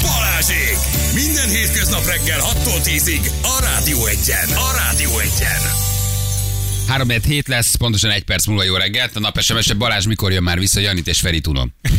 Balázsék! 0.01 0.77
Minden 1.13 1.49
hétköznap 1.49 2.05
reggel 2.05 2.39
6-tól 2.39 2.81
10-ig 2.83 3.31
a 3.41 3.61
Rádió 3.61 4.05
Egyen. 4.05 4.49
A 4.49 4.71
Rádió 4.75 5.19
Egyen. 5.19 5.88
3 6.89 7.09
hét 7.09 7.47
lesz, 7.47 7.75
pontosan 7.75 8.11
egy 8.11 8.23
perc 8.23 8.45
múlva 8.45 8.63
jó 8.63 8.75
reggelt. 8.75 9.15
A 9.15 9.19
nap 9.19 9.41
sms 9.41 9.73
Balázs 9.73 10.05
mikor 10.05 10.31
jön 10.31 10.43
már 10.43 10.59
vissza, 10.59 10.79
Janit 10.79 11.07
és 11.07 11.19
Ferit 11.19 11.47
unom. 11.47 11.73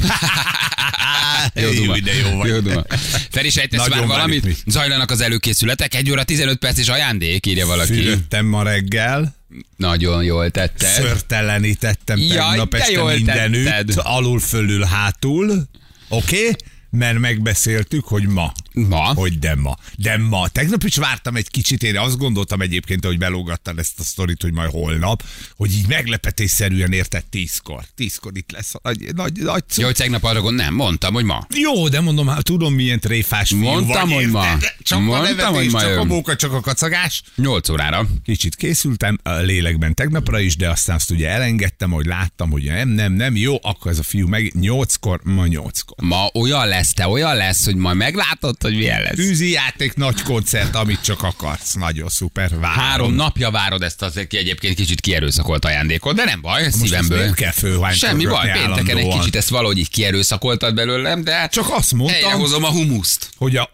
Jó 1.55 1.71
duma. 1.71 1.97
Jó, 1.97 2.03
de 2.03 2.15
jó 2.15 2.37
vagy. 2.37 2.49
Jó 2.49 2.59
duma. 2.59 2.85
Feri, 3.31 3.51
sejtesz 3.51 3.89
már 3.89 4.07
valamit? 4.07 4.45
mi. 4.45 4.55
Zajlanak 4.67 5.11
az 5.11 5.21
előkészületek. 5.21 5.95
Egy 5.95 6.11
óra 6.11 6.25
15 6.25 6.59
perc 6.59 6.79
és 6.79 6.89
ajándék, 6.89 7.47
írja 7.47 7.67
valaki. 7.67 7.95
Fürödtem 7.95 8.47
ma 8.47 8.63
reggel, 8.63 9.37
Nagyon 9.77 10.25
jól 10.25 10.51
tetted. 10.51 10.89
szörtelenítettem 10.89 12.19
Jaj, 12.19 12.49
tegnap 12.49 12.75
este 12.75 12.93
jól 12.93 13.15
mindenütt, 13.15 13.65
tetted. 13.65 13.95
alul 13.97 14.41
fölül 14.41 14.85
hátul, 14.85 15.69
oké? 16.09 16.37
Okay? 16.39 16.53
Mert 16.91 17.19
megbeszéltük, 17.19 18.05
hogy 18.05 18.27
ma. 18.27 18.53
Ma? 18.73 19.13
Hogy 19.15 19.39
de 19.39 19.55
ma. 19.55 19.77
De 19.97 20.17
ma. 20.17 20.49
Tegnap 20.49 20.83
is 20.83 20.97
vártam 20.97 21.37
egy 21.37 21.51
kicsit, 21.51 21.83
én 21.83 21.99
azt 21.99 22.17
gondoltam 22.19 22.61
egyébként, 22.61 23.05
hogy 23.05 23.19
belógattad 23.19 23.79
ezt 23.79 23.99
a 23.99 24.03
sztorit, 24.03 24.43
hogy 24.43 24.53
majd 24.53 24.71
holnap, 24.71 25.23
hogy 25.57 25.73
így 25.73 25.87
meglepetésszerűen 25.89 26.93
érted 26.93 27.25
tízkor. 27.25 27.85
Tízkor 27.95 28.33
itt 28.35 28.51
lesz 28.53 28.75
a 28.75 28.81
nagy, 28.83 29.15
nagy, 29.15 29.33
nagy 29.33 29.65
Jó, 29.77 29.85
hogy 29.85 29.95
tegnap 29.95 30.25
arra 30.25 30.41
gond, 30.41 30.57
nem, 30.57 30.75
mondtam, 30.75 31.15
hogy 31.15 31.25
ma. 31.25 31.47
Jó, 31.55 31.89
de 31.89 32.01
mondom, 32.01 32.27
hát 32.27 32.43
tudom, 32.43 32.75
milyen 32.75 33.01
tréfás 33.01 33.49
fiú 33.49 33.59
Mondtam, 33.59 34.09
vagy, 34.09 34.15
hogy 34.15 34.31
ma. 34.31 34.45
érted? 34.45 34.75
Csak 34.83 34.99
Mondtam, 35.01 35.21
a 35.21 35.29
nevetés, 35.29 35.57
hogy 35.57 35.71
ma 35.71 35.81
csak 35.81 35.99
a 35.99 36.05
móka, 36.05 36.37
csak 36.37 36.53
a 36.53 36.61
kacagás. 36.61 37.23
8 37.37 37.69
órára. 37.69 38.07
Kicsit 38.25 38.57
készültem 38.57 39.19
a 39.23 39.31
lélekben 39.31 39.95
tegnapra 39.95 40.41
is, 40.41 40.57
de 40.57 40.71
aztán 40.71 40.97
azt 40.97 41.11
ugye 41.11 41.29
elengedtem, 41.29 41.91
hogy 41.91 42.07
láttam, 42.07 42.51
hogy 42.51 42.65
nem, 42.65 42.89
nem, 42.89 43.13
nem, 43.13 43.37
jó, 43.37 43.59
akkor 43.63 43.91
ez 43.91 43.99
a 43.99 44.03
fiú 44.03 44.29
meg 44.29 44.53
nyolckor, 44.55 45.21
ma 45.25 45.47
nyolckor. 45.47 45.97
Ma 46.07 46.31
olyan 46.35 46.69
lesz, 46.69 46.93
te 46.93 47.07
olyan 47.07 47.37
lesz, 47.37 47.65
hogy 47.65 47.77
majd 47.77 47.97
meglátod, 47.97 48.57
hogy 48.63 48.77
milyen 48.77 49.03
lesz. 49.03 49.15
Tűzi 49.15 49.51
játék, 49.51 49.95
nagy 49.95 50.23
koncert, 50.23 50.75
amit 50.75 51.01
csak 51.03 51.23
akarsz. 51.23 51.75
Nagyon 51.75 52.09
szuper. 52.09 52.51
Várom. 52.59 52.79
Három 52.79 53.13
napja 53.15 53.51
várod 53.51 53.83
ezt 53.83 54.03
az 54.03 54.21
ki 54.29 54.37
egyébként 54.37 54.75
kicsit 54.75 55.01
kierőszakolt 55.01 55.65
ajándékot, 55.65 56.17
de 56.17 56.25
nem 56.25 56.41
baj, 56.41 56.63
Most 56.65 56.77
szívemből. 56.77 57.25
nem 57.25 57.33
kell 57.33 57.51
fölhánytogatni 57.53 57.99
Semmi 58.07 58.25
baj, 58.27 58.53
pénteken 58.53 58.97
egy 58.97 59.19
kicsit 59.19 59.37
ezt 59.37 59.49
valahogy 59.49 59.79
így 59.79 59.91
kierőszakoltad 59.91 60.75
belőlem, 60.75 61.25
de 61.25 61.35
hát 61.35 61.53
Csak 61.53 61.71
azt 61.71 61.93
mondtam, 61.95 62.21
Helyrehozom 62.21 62.65
a 62.65 62.71
humuszt. 62.71 63.31
hogy 63.37 63.57
a 63.57 63.71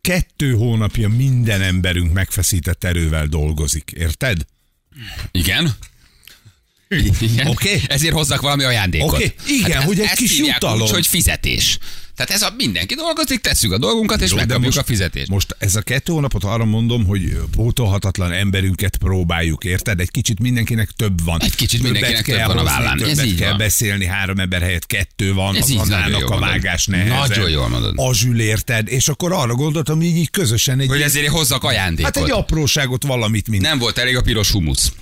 kettő 0.00 0.52
hónapja 0.52 1.08
minden 1.08 1.62
emberünk 1.62 2.12
megfeszített 2.12 2.84
erővel 2.84 3.26
dolgozik. 3.26 3.90
Érted? 3.96 4.44
Igen? 5.30 5.70
Oké. 7.46 7.80
Ezért 7.88 8.14
hozzak 8.14 8.40
valami 8.40 8.62
ajándékot. 8.64 9.10
Hát 9.12 9.20
Oké. 9.20 9.34
Igen, 9.46 9.82
hogy 9.82 9.98
egy 10.00 10.04
ezt 10.06 10.16
kis 10.16 10.38
jutalom. 10.38 10.80
Úgy, 10.80 10.90
hogy 10.90 11.06
fizetés. 11.06 11.78
Tehát 12.16 12.32
ez 12.32 12.42
a 12.42 12.54
mindenki 12.56 12.94
dolgozik, 12.94 13.40
tesszük 13.40 13.72
a 13.72 13.78
dolgunkat, 13.78 14.20
és 14.20 14.30
Jó, 14.30 14.36
megkapjuk 14.36 14.64
most- 14.64 14.78
a 14.78 14.82
fizetést. 14.82 15.28
Most 15.28 15.56
ez 15.58 15.76
a 15.76 15.82
kettő 15.82 16.12
hónapot 16.12 16.44
arra 16.44 16.64
mondom, 16.64 17.06
hogy 17.06 17.38
pótolhatatlan 17.50 18.32
emberünket 18.32 18.96
próbáljuk, 18.96 19.64
érted? 19.64 20.00
Egy 20.00 20.10
kicsit 20.10 20.40
mindenkinek 20.40 20.90
több 20.90 21.24
van. 21.24 21.42
Egy 21.42 21.54
kicsit 21.54 21.80
Többet 21.80 21.92
mindenkinek 21.92 22.24
kell 22.24 22.46
több 22.46 22.46
van 22.46 22.58
a 22.58 22.62
vállán. 22.64 23.02
Ez 23.02 23.08
Többet 23.08 23.24
így 23.26 23.34
kell 23.38 23.48
van. 23.48 23.58
beszélni, 23.58 24.04
három 24.06 24.38
ember 24.38 24.62
helyett 24.62 24.86
kettő 24.86 25.34
van, 25.34 25.56
Ez 25.56 25.62
az 25.62 25.76
annának 25.76 26.30
a 26.30 26.38
vágás 26.38 26.86
nehezen. 26.86 27.16
Nagyon 27.28 27.50
jól 27.50 27.68
mondod. 27.68 27.92
Azsül 27.96 28.40
érted? 28.40 28.88
És 28.88 29.08
akkor 29.08 29.32
arra 29.32 29.54
gondoltam, 29.54 29.96
hogy 29.96 30.06
így 30.06 30.30
közösen 30.30 30.80
egy... 30.80 30.88
Hogy 30.88 31.02
ezért 31.02 31.28
hozzak 31.28 31.64
ajándékot. 31.64 32.14
Hát 32.16 32.24
egy 32.24 32.30
apróságot 32.30 33.04
valamit, 33.04 33.48
mint... 33.48 33.62
Nem 33.62 33.78
volt 33.78 33.98
elég 33.98 34.16
a 34.16 34.22
piros 34.22 34.50
humusz. 34.50 34.92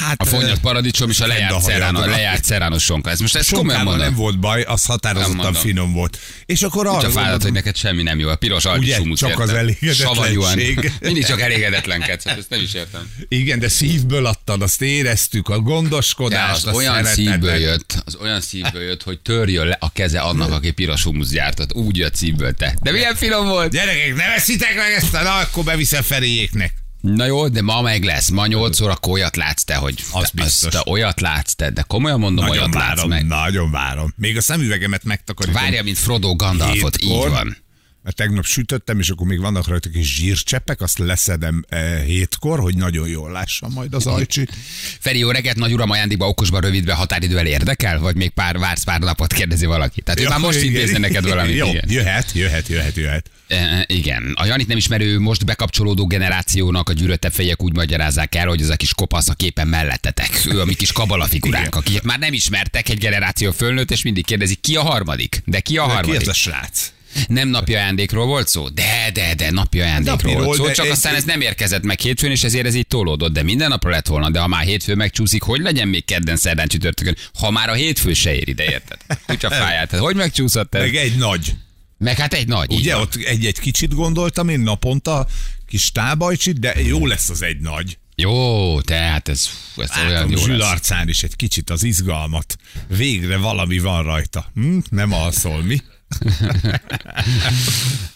Hát, 0.00 0.20
A 0.20 0.24
fonnyat 0.24 0.58
paradicsom 0.60 1.10
és 1.10 1.20
a 1.20 1.26
lejárt, 1.26 1.66
Rend 1.66 1.96
a 1.96 2.06
lejárt 2.06 2.44
szerános 2.44 2.82
sonka. 2.82 3.10
Ez 3.10 3.20
most 3.20 3.36
ezt 3.36 3.52
komolyan 3.52 3.82
mondom. 3.82 4.02
nem 4.04 4.14
volt 4.14 4.38
baj, 4.38 4.62
az 4.62 4.84
határozottan 4.84 5.54
finom 5.54 5.92
volt. 5.92 6.18
És 6.46 6.62
akkor 6.62 6.86
arra 6.86 7.00
Csak 7.00 7.10
fáradt, 7.10 7.42
hogy 7.42 7.52
neked 7.52 7.76
semmi 7.76 8.02
nem 8.02 8.18
jó. 8.18 8.28
A 8.28 8.36
piros 8.36 8.64
alkis 8.64 8.98
Ugye, 8.98 9.14
csak 9.14 9.28
érted? 9.28 9.48
az 9.48 9.54
elégedetlenség. 9.54 10.92
Mindig 11.00 11.24
csak 11.26 11.40
elégedetlenkedsz. 11.40 12.24
Hát 12.24 12.38
Ezt 12.38 12.50
nem 12.50 12.60
is 12.62 12.74
értem. 12.74 13.10
igen, 13.28 13.58
de 13.58 13.68
szívből 13.68 14.26
adtad, 14.26 14.62
azt 14.62 14.82
éreztük, 14.82 15.48
a 15.48 15.56
De 15.56 15.62
gondoskodást, 15.62 16.66
az 16.66 16.74
olyan 16.74 17.04
szívből 17.04 17.54
jött, 17.54 18.02
az 18.04 18.16
olyan 18.16 18.40
szívből 18.40 18.82
jött, 18.82 19.02
hogy 19.02 19.20
törjön 19.20 19.66
le 19.66 19.76
a 19.80 19.92
keze 19.92 20.20
annak, 20.20 20.52
aki 20.52 20.70
piros 20.70 21.02
humusz 21.02 21.30
gyártott. 21.30 21.74
Úgy 21.74 21.96
jött 21.96 22.14
szívből 22.14 22.52
te. 22.52 22.76
De 22.82 22.92
milyen 22.92 23.14
finom 23.14 23.46
volt? 23.46 23.70
Gyerekek, 23.70 24.14
ne 24.16 24.26
veszitek 24.26 24.76
meg 24.76 24.92
ezt, 24.92 25.12
na 25.12 25.34
akkor 25.34 25.64
beviszem 25.64 26.02
Feriéknek. 26.02 26.72
Na 27.12 27.24
jó, 27.26 27.48
de 27.48 27.62
ma 27.62 27.80
meg 27.80 28.02
lesz. 28.04 28.28
Ma 28.28 28.46
8 28.46 28.80
órakor 28.80 29.12
olyat 29.12 29.36
látsz 29.36 29.62
te, 29.64 29.74
hogy 29.74 30.04
Az 30.12 30.30
te, 30.30 30.42
biztos. 30.42 30.72
te 30.72 30.82
olyat 30.86 31.20
látsz 31.20 31.54
te, 31.54 31.70
de 31.70 31.82
komolyan 31.82 32.18
mondom, 32.18 32.44
Nagyon 32.44 32.60
olyat 32.62 32.74
látsz 32.74 32.86
várom, 32.96 33.08
meg. 33.08 33.26
nagyon 33.26 33.70
várom. 33.70 34.12
Még 34.16 34.36
a 34.36 34.40
szemüvegemet 34.40 35.04
megtakarítom. 35.04 35.62
Várja, 35.62 35.82
mint 35.82 35.98
Frodo 35.98 36.36
Gandalfot, 36.36 37.02
így 37.02 37.10
Hétkor. 37.10 37.30
van. 37.30 37.56
Mert 38.04 38.16
tegnap 38.16 38.44
sütöttem, 38.44 38.98
és 38.98 39.08
akkor 39.08 39.26
még 39.26 39.40
vannak 39.40 39.66
rajta 39.66 39.88
kis 39.88 40.14
zsírcseppek, 40.14 40.80
azt 40.80 40.98
leszedem 40.98 41.64
eh, 41.68 42.02
hétkor, 42.06 42.60
hogy 42.60 42.76
nagyon 42.76 43.08
jól 43.08 43.30
lássam 43.30 43.72
majd 43.72 43.94
az 43.94 44.06
ajcsi. 44.06 44.48
Feri, 45.04 45.18
jó 45.18 45.30
reggelt, 45.30 45.56
nagy 45.56 45.72
uram 45.72 45.90
ajándékba 45.90 46.28
okosban 46.28 46.60
rövidbe 46.60 46.92
határidővel 46.92 47.46
érdekel? 47.46 47.98
Vagy 47.98 48.16
még 48.16 48.30
pár 48.30 48.58
vársz 48.58 48.84
pár 48.84 49.00
napot, 49.00 49.32
kérdezi 49.32 49.66
valaki. 49.66 50.00
Tehát 50.00 50.20
ő 50.20 50.28
már 50.28 50.38
most 50.38 50.60
igen, 50.60 50.74
intézne 50.74 50.98
neked 50.98 51.28
valamit. 51.28 51.56
Jó, 51.56 51.68
igen. 51.68 51.84
jöhet, 51.88 52.32
jöhet, 52.32 52.68
jöhet, 52.68 52.96
jöhet. 52.96 53.30
E, 53.48 53.84
igen. 53.88 54.32
A 54.36 54.44
Janit 54.44 54.66
nem 54.66 54.76
ismerő, 54.76 55.18
most 55.18 55.44
bekapcsolódó 55.44 56.06
generációnak 56.06 56.88
a 56.88 56.92
gyűröttebb 56.92 57.32
fejek 57.32 57.62
úgy 57.62 57.74
magyarázzák 57.74 58.34
el, 58.34 58.46
hogy 58.46 58.62
az 58.62 58.68
a 58.68 58.76
kis 58.76 58.94
kopasz 58.94 59.28
a 59.28 59.34
képen 59.34 59.68
mellettetek. 59.68 60.40
Ő 60.52 60.60
a 60.60 60.64
mi 60.64 60.74
kis 60.74 60.92
kabala 60.92 61.26
figuránk, 61.26 61.74
akit 61.74 62.02
már 62.02 62.18
nem 62.18 62.32
ismertek 62.32 62.88
egy 62.88 62.98
generáció 62.98 63.52
fölnőtt, 63.52 63.90
és 63.90 64.02
mindig 64.02 64.24
kérdezik, 64.24 64.60
ki 64.60 64.76
a 64.76 64.82
harmadik? 64.82 65.42
De 65.44 65.60
ki 65.60 65.78
a 65.78 65.82
De 65.82 65.88
ki 65.88 65.94
harmadik? 65.94 66.20
ez 66.20 66.28
a 66.28 66.32
srác? 66.32 66.92
Nem 67.26 67.48
napi 67.48 67.74
ajándékról 67.74 68.26
volt 68.26 68.48
szó? 68.48 68.68
De, 68.68 69.10
de, 69.12 69.34
de, 69.34 69.50
napi 69.50 69.80
ajándékról 69.80 70.16
Napiról, 70.32 70.44
volt 70.44 70.58
szó, 70.58 70.82
csak 70.82 70.92
aztán 70.92 71.14
ez 71.14 71.24
nem 71.24 71.40
érkezett 71.40 71.82
meg 71.82 72.00
hétfőn, 72.00 72.30
és 72.30 72.44
ezért 72.44 72.66
ez 72.66 72.74
így 72.74 72.86
tolódott. 72.86 73.32
De 73.32 73.42
minden 73.42 73.68
napra 73.68 73.90
lett 73.90 74.06
volna, 74.06 74.30
de 74.30 74.38
ha 74.40 74.46
már 74.46 74.64
hétfő 74.64 74.94
megcsúszik, 74.94 75.42
hogy 75.42 75.60
legyen 75.60 75.88
még 75.88 76.04
kedden, 76.04 76.36
szerdán, 76.36 76.68
csütörtökön, 76.68 77.16
ha 77.38 77.50
már 77.50 77.68
a 77.68 77.74
hétfő 77.74 78.12
se 78.12 78.34
ér 78.34 78.48
ide, 78.48 78.64
érted? 78.64 78.98
Kutya 79.26 79.50
fáját. 79.50 79.90
Hát 79.90 80.00
hogy 80.00 80.16
megcsúszott 80.16 80.74
ez? 80.74 80.80
Meg 80.80 80.96
egy 80.96 81.16
nagy. 81.16 81.54
meg 81.98 82.18
hát 82.18 82.34
egy 82.34 82.48
nagy. 82.48 82.72
Ugye 82.72 82.96
ott 82.96 83.14
egy-egy 83.14 83.60
kicsit 83.60 83.94
gondoltam 83.94 84.48
én 84.48 84.60
naponta, 84.60 85.26
kis 85.66 85.92
tábajcsit, 85.92 86.58
de 86.60 86.80
jó 86.82 87.06
lesz 87.06 87.28
az 87.28 87.42
egy 87.42 87.60
nagy. 87.60 87.98
Jó, 88.16 88.80
tehát 88.80 89.28
ez, 89.28 89.48
ez 89.76 89.90
olyan 89.98 90.12
Látom 90.12 90.30
jó 90.30 90.38
Zsül 90.38 90.56
lesz. 90.56 90.90
is 91.04 91.22
egy 91.22 91.36
kicsit 91.36 91.70
az 91.70 91.82
izgalmat. 91.82 92.56
Végre 92.88 93.36
valami 93.36 93.78
van 93.78 94.02
rajta. 94.02 94.50
Hm? 94.54 94.78
Nem 94.90 95.12
alszol, 95.12 95.62
mi? 95.62 95.82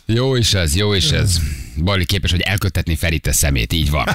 Jó 0.07 0.37
is 0.37 0.55
ez, 0.55 0.77
jó 0.77 0.93
is 0.95 1.11
ez. 1.11 1.41
Bali 1.77 2.05
képes, 2.05 2.31
hogy 2.31 2.41
elkötetni 2.41 2.97
Ferite 2.97 3.33
szemét, 3.33 3.73
így 3.73 3.91
van. 3.91 4.09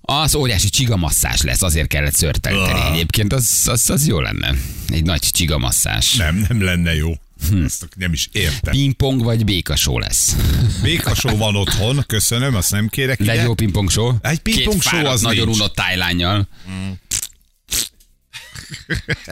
Az 0.00 0.34
óriási 0.34 0.68
csigamasszás 0.68 1.42
lesz, 1.42 1.62
azért 1.62 1.88
kellett 1.88 2.14
szörtelteni. 2.14 2.92
Egyébként 2.92 3.32
az, 3.32 3.62
az, 3.66 3.90
az 3.90 4.06
jó 4.06 4.20
lenne. 4.20 4.54
Egy 4.88 5.02
nagy 5.04 5.20
csigamasszás. 5.20 6.14
Nem, 6.14 6.44
nem 6.48 6.62
lenne 6.62 6.94
jó. 6.94 7.12
Hm. 7.50 7.64
Ezt 7.64 7.88
nem 7.96 8.12
is 8.12 8.28
értem. 8.32 8.74
Pingpong 8.74 9.22
vagy 9.22 9.44
békasó 9.44 9.98
lesz. 9.98 10.36
Békasó 10.82 11.36
van 11.36 11.56
otthon, 11.56 12.04
köszönöm, 12.06 12.54
azt 12.54 12.70
nem 12.70 12.88
kérek 12.88 13.22
De 13.22 13.34
ide. 13.34 13.42
jó 13.42 13.54
pingpong 13.54 13.90
show. 13.90 14.12
Egy 14.20 14.38
pingpong 14.38 14.82
show 14.82 15.06
az 15.06 15.20
nagyon 15.20 15.44
nincs. 15.46 15.58
unott 15.58 15.74
tájlányjal. 15.74 16.48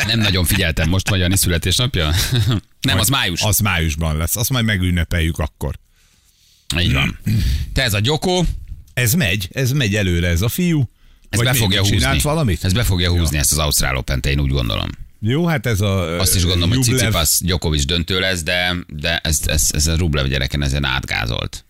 Nem 0.06 0.18
nagyon 0.18 0.44
figyeltem 0.44 0.88
most, 0.88 1.08
vagy 1.08 1.18
Jani 1.18 1.36
születésnapja? 1.36 2.14
Nem, 2.80 2.98
az 2.98 3.08
május. 3.08 3.42
Az 3.42 3.58
májusban 3.58 4.16
lesz, 4.16 4.36
azt 4.36 4.50
majd 4.50 4.64
megünnepeljük 4.64 5.38
akkor. 5.38 5.78
Így 6.78 6.92
van. 6.92 7.18
Te 7.72 7.82
ez 7.82 7.94
a 7.94 8.00
gyokó, 8.00 8.44
Ez 8.94 9.14
megy, 9.14 9.48
ez 9.52 9.72
megy 9.72 9.94
előre, 9.96 10.28
ez 10.28 10.42
a 10.42 10.48
fiú. 10.48 10.90
ez 11.28 11.38
Vagy 11.38 11.46
be 11.48 11.54
fogja 11.54 11.80
húzni. 11.80 12.18
Valamit? 12.22 12.64
Ez 12.64 12.72
be 12.72 12.82
fogja 12.82 13.10
húzni 13.10 13.38
ezt 13.38 13.52
az 13.52 13.58
Ausztrál 13.58 13.96
open 13.96 14.20
én 14.28 14.40
úgy 14.40 14.50
gondolom. 14.50 14.88
Jó, 15.20 15.46
hát 15.46 15.66
ez 15.66 15.80
a... 15.80 16.18
Azt 16.20 16.34
is 16.34 16.44
gondolom, 16.44 16.68
hogy 16.68 16.78
Jublev- 16.78 16.98
Cicipas 17.00 17.38
Djokovic 17.40 17.84
döntő 17.84 18.20
lesz, 18.20 18.42
de, 18.42 18.76
de 18.88 19.18
ez, 19.18 19.40
ez, 19.46 19.70
ez 19.72 19.86
a 19.86 19.96
Rublev 19.96 20.26
gyereken 20.26 20.62
ezen 20.62 20.84
átgázolt. 20.84 21.64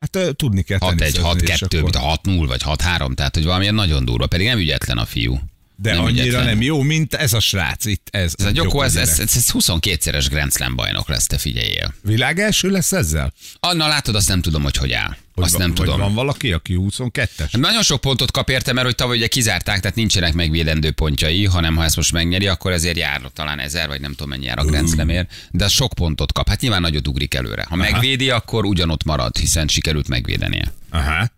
Hát 0.00 0.36
tudni 0.36 0.62
kell 0.62 0.78
6-1, 0.80 0.96
teniszezni, 0.96 1.52
és 1.52 1.62
6-2, 1.68 1.82
mint 1.82 1.96
a 1.96 2.20
6-0 2.24 2.44
vagy 2.46 2.62
6-3, 2.64 3.14
tehát 3.14 3.34
hogy 3.34 3.44
valamilyen 3.44 3.74
nagyon 3.74 4.04
durva, 4.04 4.26
pedig 4.26 4.46
nem 4.46 4.58
ügyetlen 4.58 4.98
a 4.98 5.04
fiú. 5.04 5.40
De 5.80 5.92
nem 5.94 6.04
annyira 6.04 6.22
ügyetlen. 6.22 6.44
nem 6.44 6.62
jó, 6.62 6.82
mint 6.82 7.14
ez 7.14 7.32
a 7.32 7.40
srác 7.40 7.84
itt. 7.84 8.08
Ez, 8.10 8.32
Ez 8.36 8.44
a 8.44 8.50
Gyoko, 8.50 8.82
ez, 8.82 8.96
ez, 8.96 9.08
ez, 9.08 9.36
ez 9.36 9.46
22-szeres 9.52 10.26
Grand 10.30 10.52
Slam 10.52 10.74
bajnok 10.74 11.08
lesz, 11.08 11.26
te 11.26 11.38
figyeljél. 11.38 11.94
Világ 12.02 12.38
első 12.40 12.70
lesz 12.70 12.92
ezzel? 12.92 13.32
Anna, 13.60 13.86
látod, 13.88 14.14
azt 14.14 14.28
nem 14.28 14.40
tudom, 14.40 14.62
hogy 14.62 14.76
hogy 14.76 14.92
áll. 14.92 15.16
Hogy 15.34 15.44
Azt 15.44 15.52
van, 15.52 15.62
nem 15.62 15.74
tudom. 15.74 15.98
van 15.98 16.14
valaki, 16.14 16.52
aki 16.52 16.76
22-es? 16.78 17.58
Nagyon 17.58 17.82
sok 17.82 18.00
pontot 18.00 18.30
kap 18.30 18.50
érte, 18.50 18.72
mert 18.72 18.86
hogy 18.86 18.94
tavaly 18.94 19.16
ugye 19.16 19.26
kizárták, 19.26 19.80
tehát 19.80 19.96
nincsenek 19.96 20.32
megvédendő 20.32 20.90
pontjai, 20.90 21.44
hanem 21.44 21.76
ha 21.76 21.84
ezt 21.84 21.96
most 21.96 22.12
megnyeri, 22.12 22.46
akkor 22.46 22.72
ezért 22.72 22.96
jár 22.96 23.20
talán 23.34 23.58
ezer, 23.60 23.88
vagy 23.88 24.00
nem 24.00 24.10
tudom 24.10 24.28
mennyi 24.28 24.44
jár 24.44 24.58
a 24.58 24.64
Grand 24.64 24.88
Slamért, 24.90 25.32
de 25.50 25.68
sok 25.68 25.92
pontot 25.94 26.32
kap. 26.32 26.48
Hát 26.48 26.60
nyilván 26.60 26.80
nagyot 26.80 27.08
ugrik 27.08 27.34
előre. 27.34 27.64
Ha 27.68 27.76
megvédi, 27.76 28.30
akkor 28.30 28.64
ugyanott 28.64 29.04
marad, 29.04 29.36
hiszen 29.36 29.68
sikerült 29.68 30.08
megvédenie. 30.08 30.72
Aha. 30.90 31.30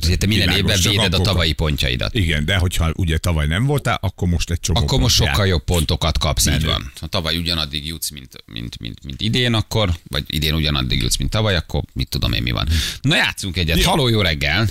Tehát, 0.00 0.18
hogy 0.18 0.18
te 0.18 0.26
minden 0.26 0.56
évben 0.56 0.78
véded 0.82 1.14
a 1.14 1.20
tavalyi 1.20 1.52
pontjaidat. 1.52 2.14
Igen, 2.14 2.44
de 2.44 2.56
hogyha 2.56 2.90
ugye 2.96 3.18
tavaly 3.18 3.46
nem 3.46 3.66
voltál, 3.66 3.98
akkor 4.00 4.28
most 4.28 4.50
egy 4.50 4.60
csomó 4.60 4.80
Akkor 4.80 5.00
most 5.00 5.14
sokkal 5.14 5.34
jár. 5.36 5.46
jobb 5.46 5.64
pontokat 5.64 6.18
kapsz, 6.18 6.46
így 6.46 6.52
Menő. 6.52 6.66
van. 6.66 6.92
Ha 7.00 7.06
tavaly 7.06 7.36
ugyanaddig 7.36 7.86
jutsz, 7.86 8.10
mint, 8.10 8.28
mint, 8.46 8.78
mint, 8.80 9.04
mint 9.04 9.20
idén, 9.20 9.54
akkor, 9.54 9.90
vagy 10.08 10.24
idén 10.26 10.54
ugyanaddig 10.54 11.02
jutsz, 11.02 11.16
mint 11.16 11.30
tavaly, 11.30 11.56
akkor 11.56 11.82
mit 11.92 12.08
tudom 12.08 12.32
én 12.32 12.42
mi 12.42 12.50
van. 12.50 12.68
Na 13.00 13.16
játszunk 13.16 13.56
egyet. 13.56 13.78
Jó. 13.82 13.90
Haló, 13.90 14.08
jó 14.08 14.20
reggel! 14.20 14.66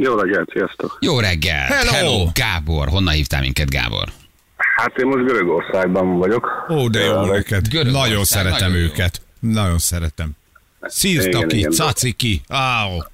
Jó 0.00 0.14
reggelt, 0.14 0.50
sziasztok! 0.52 0.98
Jó 1.00 1.20
reggel! 1.20 1.66
Hello! 1.66 1.90
Hello! 1.92 2.28
Gábor, 2.34 2.88
honnan 2.88 3.14
hívtál 3.14 3.40
minket, 3.40 3.70
Gábor? 3.70 4.08
Hát 4.76 4.96
én 4.98 5.06
most 5.06 5.24
Görögországban 5.24 6.18
vagyok. 6.18 6.66
Ó, 6.70 6.88
de 6.88 7.00
jó 7.00 7.12
Ö, 7.12 7.26
neked. 7.26 7.90
Nagyon 7.90 8.24
szeretem 8.24 8.58
nagyon 8.70 8.76
jó. 8.78 8.84
őket. 8.84 9.22
Nagyon 9.40 9.78
szeretem. 9.78 10.30
Szírtaki, 10.82 11.56
igen. 11.56 11.70
caciki, 11.70 12.40
áó, 12.48 12.98
hát, 12.98 12.98
úzó, 12.98 13.10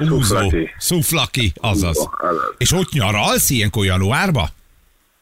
Szuflaki. 0.00 0.70
szuflaki, 0.78 1.52
azaz. 1.60 1.96
Úzó, 1.96 2.10
azaz. 2.18 2.54
És 2.58 2.72
ott 2.72 2.92
nyaralsz 2.92 3.50
ilyenkor 3.50 3.84
januárba? 3.84 4.48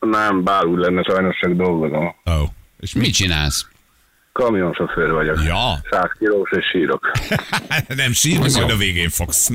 Nem, 0.00 0.44
bár 0.44 0.64
úgy 0.64 0.78
lenne, 0.78 1.02
sajnos 1.02 1.38
csak 1.40 1.52
dolgozom. 1.52 2.04
Ó. 2.06 2.32
Oh. 2.32 2.48
És 2.80 2.94
mi? 2.94 3.00
Mit 3.00 3.14
csinálsz? 3.14 3.66
Kamionsofőr 4.36 5.12
vagyok. 5.12 5.42
Ja. 5.44 5.78
100 5.90 6.10
kilós 6.18 6.50
és 6.50 6.64
sírok. 6.66 7.10
Nem 8.02 8.12
sírni, 8.12 8.52
majd 8.52 8.70
a 8.70 8.76
végén 8.76 9.08
fogsz. 9.08 9.50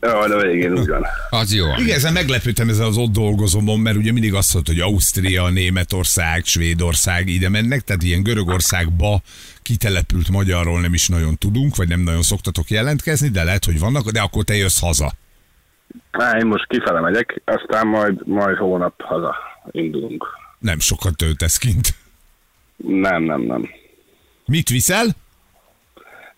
Ja, 0.00 0.28
de 0.28 0.36
végén 0.36 0.78
úgy 0.78 0.88
van. 0.88 1.04
Az 1.30 1.54
jó. 1.54 1.66
Igen, 1.76 1.96
ezen 1.96 2.12
meglepődtem 2.12 2.68
ezzel 2.68 2.86
az 2.86 2.96
ott 2.96 3.12
dolgozomon, 3.12 3.80
mert 3.80 3.96
ugye 3.96 4.12
mindig 4.12 4.34
azt 4.34 4.54
mondta, 4.54 4.72
hogy 4.72 4.80
Ausztria, 4.80 5.48
Németország, 5.48 6.44
Svédország 6.44 7.28
ide 7.28 7.48
mennek, 7.48 7.80
tehát 7.80 8.02
ilyen 8.02 8.22
Görögországba 8.22 9.20
kitelepült 9.62 10.28
magyarról 10.28 10.80
nem 10.80 10.94
is 10.94 11.08
nagyon 11.08 11.36
tudunk, 11.38 11.76
vagy 11.76 11.88
nem 11.88 12.00
nagyon 12.00 12.22
szoktatok 12.22 12.70
jelentkezni, 12.70 13.28
de 13.28 13.44
lehet, 13.44 13.64
hogy 13.64 13.78
vannak, 13.78 14.10
de 14.10 14.20
akkor 14.20 14.44
te 14.44 14.54
jössz 14.54 14.80
haza. 14.80 15.12
Á, 16.10 16.36
én 16.38 16.46
most 16.46 16.66
kifele 16.68 17.00
megyek, 17.00 17.42
aztán 17.44 17.86
majd, 17.86 18.26
majd 18.26 18.56
hónap 18.56 19.02
haza 19.02 19.34
indulunk. 19.70 20.26
Nem 20.58 20.78
sokat 20.78 21.16
töltesz 21.16 21.56
kint. 21.56 21.94
Nem, 22.76 23.22
nem, 23.22 23.40
nem. 23.40 23.80
Mit 24.44 24.68
viszel? 24.68 25.06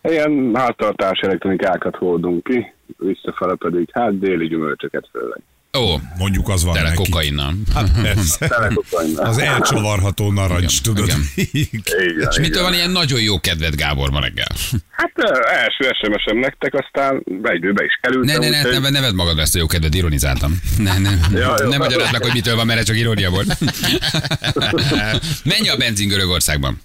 Ilyen 0.02 0.50
háztartás 0.54 1.18
elektronikákat 1.20 1.96
hordunk 1.96 2.44
ki, 2.44 2.72
visszafele 2.98 3.54
pedig 3.58 3.88
hát 3.92 4.18
déli 4.18 4.46
gyümölcsöket 4.48 5.08
főleg. 5.12 5.40
Ó, 5.78 5.96
Mondjuk 6.18 6.48
az 6.48 6.64
van 6.64 6.74
tele 6.74 6.92
kokainnal. 6.94 7.52
Hát 7.74 7.90
persze. 8.02 8.70
Az 9.16 9.38
elcsavarható 9.38 10.32
narancs, 10.32 10.78
Igen, 10.80 10.82
tudod. 10.82 11.08
igen. 11.34 11.82
Van, 12.18 12.28
És 12.30 12.38
mitől 12.38 12.62
van. 12.62 12.74
ilyen 12.74 12.90
nagyon 12.90 13.20
jó 13.20 13.40
kedved, 13.40 13.74
Gábor, 13.74 14.10
ma 14.10 14.20
reggel? 14.20 14.46
Hát 14.90 15.12
első 15.46 15.90
SMS-em 16.02 16.38
nektek, 16.38 16.74
aztán 16.74 17.22
egyből 17.42 17.74
is 17.84 17.98
kerültem. 18.02 18.40
Ne, 18.40 18.48
ne, 18.48 18.60
ne, 18.62 18.68
úgyhogy- 18.68 18.80
ne, 18.82 18.90
neved 18.90 19.14
magadra 19.14 19.42
ezt 19.42 19.54
a 19.54 19.58
jó 19.58 19.66
kedved, 19.66 19.94
ironizáltam. 19.94 20.60
Ne, 20.78 20.98
ne, 20.98 21.10
Ja, 21.40 21.54
jó. 21.62 21.68
ne 21.68 21.76
magyarázd 21.76 22.12
meg, 22.12 22.22
hogy 22.22 22.32
mitől 22.32 22.56
van, 22.56 22.66
mert 22.66 22.86
csak 22.86 22.96
irónia 22.96 23.30
volt. 23.30 23.46
Mennyi 25.44 25.68
a 25.68 25.76
benzin 25.76 26.08
Görögországban? 26.08 26.80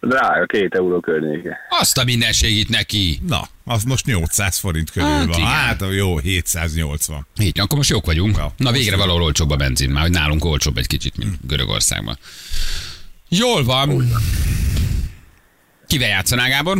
Drága, 0.00 0.46
két 0.46 0.74
euró 0.74 1.00
környéke. 1.00 1.56
Azt 1.80 1.98
a 1.98 2.04
mindenségit 2.04 2.68
neki. 2.68 3.20
Na, 3.26 3.40
az 3.64 3.82
most 3.82 4.06
800 4.06 4.58
forint 4.58 4.90
körül 4.90 5.08
Hát 5.08 5.26
van. 5.26 5.34
igen. 5.38 5.50
Hát 5.50 5.84
jó, 5.96 6.18
780. 6.18 7.26
Így, 7.40 7.60
akkor 7.60 7.76
most 7.76 7.90
jók 7.90 8.06
vagyunk. 8.06 8.36
Ja. 8.36 8.52
Na 8.56 8.72
végre 8.72 8.96
valahol 8.96 9.22
olcsóbb 9.22 9.50
a 9.50 9.56
benzin, 9.56 9.90
már 9.90 10.02
hogy 10.02 10.12
nálunk 10.12 10.44
olcsóbb 10.44 10.76
egy 10.76 10.86
kicsit, 10.86 11.16
mint 11.16 11.36
Görögországban. 11.46 12.18
Jól 13.28 13.64
van. 13.64 14.04
Kivel 15.86 16.08
játszanál, 16.08 16.48
Gábor? 16.48 16.78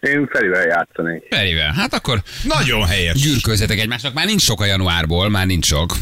Én 0.00 0.26
Ferivel 0.32 0.66
játszanék. 0.66 1.22
Ferivel. 1.30 1.72
Hát 1.72 1.94
akkor 1.94 2.22
Nagyon 2.44 2.86
helyes. 2.86 3.20
gyűrkőzetek 3.20 3.78
egymásnak. 3.78 4.14
Már 4.14 4.26
nincs 4.26 4.42
sok 4.42 4.60
a 4.60 4.64
januárból, 4.64 5.28
már 5.28 5.46
nincs 5.46 5.66
sok. 5.66 5.92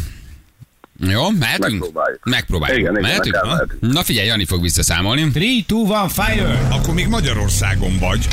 Jó, 1.01 1.31
mehetünk? 1.31 1.71
Megpróbáljuk. 1.71 2.25
Megpróbáljuk. 2.25 2.79
Igen, 2.79 2.91
igen, 2.91 3.03
mehetünk? 3.03 3.35
akár 3.35 3.53
mehetünk. 3.53 3.93
Na 3.93 4.03
figyelj, 4.03 4.27
Jani 4.27 4.45
fog 4.45 4.63
visszaszámolni. 4.63 5.21
3, 5.21 5.33
2, 5.33 5.45
1, 5.45 5.65
fire! 6.11 6.59
Akkor 6.71 6.95
még 6.95 7.07
Magyarországon 7.09 7.99
vagy. 7.99 8.29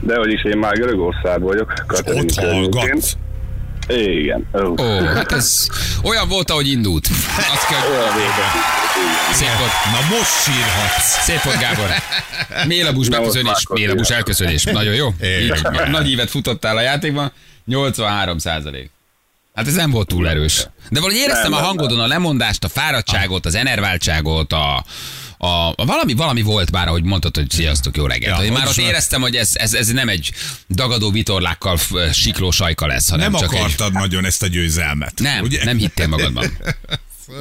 De 0.00 0.16
hogy 0.16 0.32
is 0.32 0.44
én 0.44 0.58
már 0.58 0.74
Görögország 0.76 1.40
vagyok. 1.40 1.72
Katalin 1.86 2.20
Ott 2.20 2.34
hallgatsz. 2.34 3.12
Igen. 3.88 4.48
Ó, 4.54 4.74
Ó, 4.82 5.04
hát 5.04 5.32
ez 5.32 5.66
olyan 6.02 6.28
volt, 6.28 6.50
ahogy 6.50 6.68
indult. 6.68 7.06
Azt 7.36 7.66
kell, 7.68 7.90
Olyan 7.90 8.14
vége. 8.14 8.46
szép 9.32 9.58
volt. 9.58 9.70
Na 9.84 10.16
most 10.16 10.42
sírhatsz. 10.42 11.22
Szép 11.22 11.42
volt, 11.42 11.58
Gábor. 11.58 11.88
Mélabus 12.66 13.08
Na, 13.08 13.18
beköszönés, 13.18 13.64
akkor 13.64 14.10
elköszönés. 14.10 14.64
Nagyon 14.64 14.94
jó. 14.94 15.08
Igen. 15.20 15.42
Így, 15.42 15.90
Nagy 15.90 16.10
évet 16.10 16.30
futottál 16.30 16.76
a 16.76 16.80
játékban. 16.80 17.32
83 17.64 18.38
százalék. 18.38 18.90
Hát 19.54 19.66
ez 19.66 19.74
nem 19.74 19.90
volt 19.90 20.06
túl 20.08 20.28
erős. 20.28 20.66
De 20.90 21.00
valahogy 21.00 21.20
éreztem 21.20 21.50
Nem, 21.50 21.52
a 21.52 21.56
nem, 21.56 21.64
hangodon 21.64 22.00
a 22.00 22.06
lemondást, 22.06 22.64
a 22.64 22.68
fáradtságot, 22.68 23.46
az 23.46 23.54
enerváltságot, 23.54 24.52
a, 24.52 24.84
a, 25.38 25.68
a 25.68 25.84
valami, 25.86 26.14
valami 26.14 26.42
volt 26.42 26.70
már, 26.70 26.88
ahogy 26.88 27.04
mondtad, 27.04 27.36
hogy 27.36 27.50
sziasztok, 27.50 27.96
jó 27.96 28.06
reggelt. 28.06 28.38
Ja, 28.38 28.44
Én 28.44 28.52
már 28.52 28.66
ott 28.66 28.76
éreztem, 28.76 29.20
hogy 29.20 29.36
ez, 29.36 29.50
ez, 29.54 29.74
ez 29.74 29.88
nem 29.88 30.08
egy 30.08 30.32
dagadó 30.70 31.10
vitorlákkal 31.10 31.78
sikló 32.12 32.50
sajka 32.50 32.86
lesz, 32.86 33.10
hanem 33.10 33.30
Nem 33.30 33.40
csak 33.40 33.52
egy... 33.52 33.58
akartad 33.58 33.92
nagyon 33.92 34.24
ezt 34.24 34.42
a 34.42 34.46
győzelmet. 34.46 35.12
Nem, 35.16 35.42
ugye? 35.42 35.64
nem 35.64 35.76
hittél 35.76 36.06
magadban. 36.06 36.44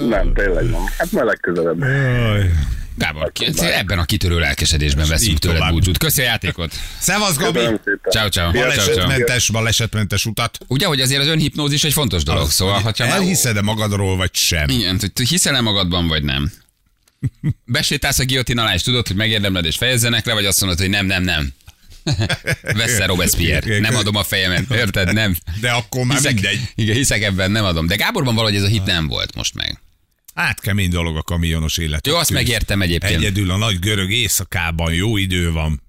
Nem, 0.10 0.34
tényleg 0.34 0.70
nem. 0.70 0.82
Hát 0.98 1.12
már 1.12 1.26
legközelebb. 1.26 1.80
Jaj. 1.80 2.52
Gábor, 2.96 3.32
ebben 3.58 4.00
a 4.00 4.06
kitörő 4.06 4.40
lelkesedésben 4.40 5.08
veszünk 5.08 5.40
tőled 5.40 5.70
búcsút. 5.70 5.98
Köszi 5.98 6.22
a 6.22 6.24
játékot. 6.24 6.74
Szevasz, 7.00 7.38
Gabi! 7.38 7.60
Ciao, 8.10 8.30
ciao. 8.30 8.52
Balesetmentes, 8.52 9.50
balesetmentes 9.50 10.26
utat. 10.26 10.58
Ugye, 10.68 10.86
hogy 10.86 11.02
azért 11.02 11.22
az 11.22 11.28
önhipnózis 11.28 11.84
egy 11.84 11.94
fontos 11.94 12.24
dolog, 12.24 12.50
szóval, 12.50 12.80
ha 12.80 12.92
Elhiszed-e 12.98 13.62
magadról, 13.62 14.18
vagy 14.18 14.36
sem? 14.36 14.70
Igen, 14.70 15.00
hogy 15.16 15.28
hiszel-e 15.28 15.62
magadban, 15.62 16.08
vagy 16.08 16.24
nem? 16.24 16.52
Besétálsz 17.66 18.20
a 18.20 18.26
guillotine 18.26 18.62
alá, 18.62 18.74
és 18.74 18.82
tudod, 18.82 19.08
hogy 19.08 19.16
megérdemled, 19.16 19.66
és 19.66 19.76
fejezzenek 19.76 20.26
le, 20.26 20.34
vagy 20.34 20.46
azt 20.46 20.60
mondod, 20.60 20.80
hogy 20.80 20.90
nem, 20.90 21.06
nem, 21.06 21.24
nem. 21.24 21.54
Vesz 22.78 23.00
Robespierre. 23.06 23.80
Nem 23.80 23.96
adom 23.96 24.16
a 24.16 24.24
fejemet, 24.24 24.72
érted? 24.72 25.14
Nem. 25.14 25.36
De 25.60 25.72
akkor 25.72 26.06
már 26.06 26.18
Hiszek, 26.18 26.34
mindegy. 26.34 26.60
igen, 26.76 26.96
hiszek 26.96 27.22
ebben, 27.24 27.52
nem 27.52 27.66
adom. 27.66 27.88
De 27.88 27.96
Gáborban 27.96 28.36
valahogy 28.36 28.56
ez 28.56 28.64
a 28.64 28.68
hit 28.68 28.84
nem 28.84 29.08
volt 29.08 29.36
most 29.36 29.54
meg. 29.54 29.82
Hát 30.34 30.60
kemény 30.60 30.90
dolog 30.90 31.18
a 31.18 31.22
kamionos 31.22 31.78
élet. 31.78 32.08
Jó, 32.08 32.16
azt 32.16 32.32
megértem 32.32 32.82
egyébként. 32.82 33.14
Egyedül 33.14 33.52
a 33.52 33.58
nagy 33.58 33.80
görög 33.80 34.12
éjszakában 34.12 34.94
jó 34.94 35.18
idő 35.18 35.52
van. 35.52 35.82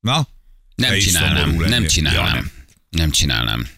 Na? 0.00 0.26
Nem 0.74 0.98
csinálnám, 0.98 1.54
nem 1.54 1.86
csinálnám. 1.86 2.24
Ja, 2.26 2.32
Nem, 2.32 2.50
nem. 2.90 3.10
csinálnám. 3.10 3.68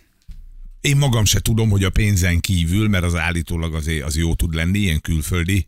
Én 0.80 0.96
magam 0.96 1.24
se 1.24 1.40
tudom, 1.40 1.70
hogy 1.70 1.84
a 1.84 1.90
pénzen 1.90 2.40
kívül, 2.40 2.88
mert 2.88 3.04
az 3.04 3.14
állítólag 3.14 3.74
azért 3.74 4.04
az 4.04 4.16
jó 4.16 4.34
tud 4.34 4.54
lenni, 4.54 4.78
ilyen 4.78 5.00
külföldi 5.00 5.66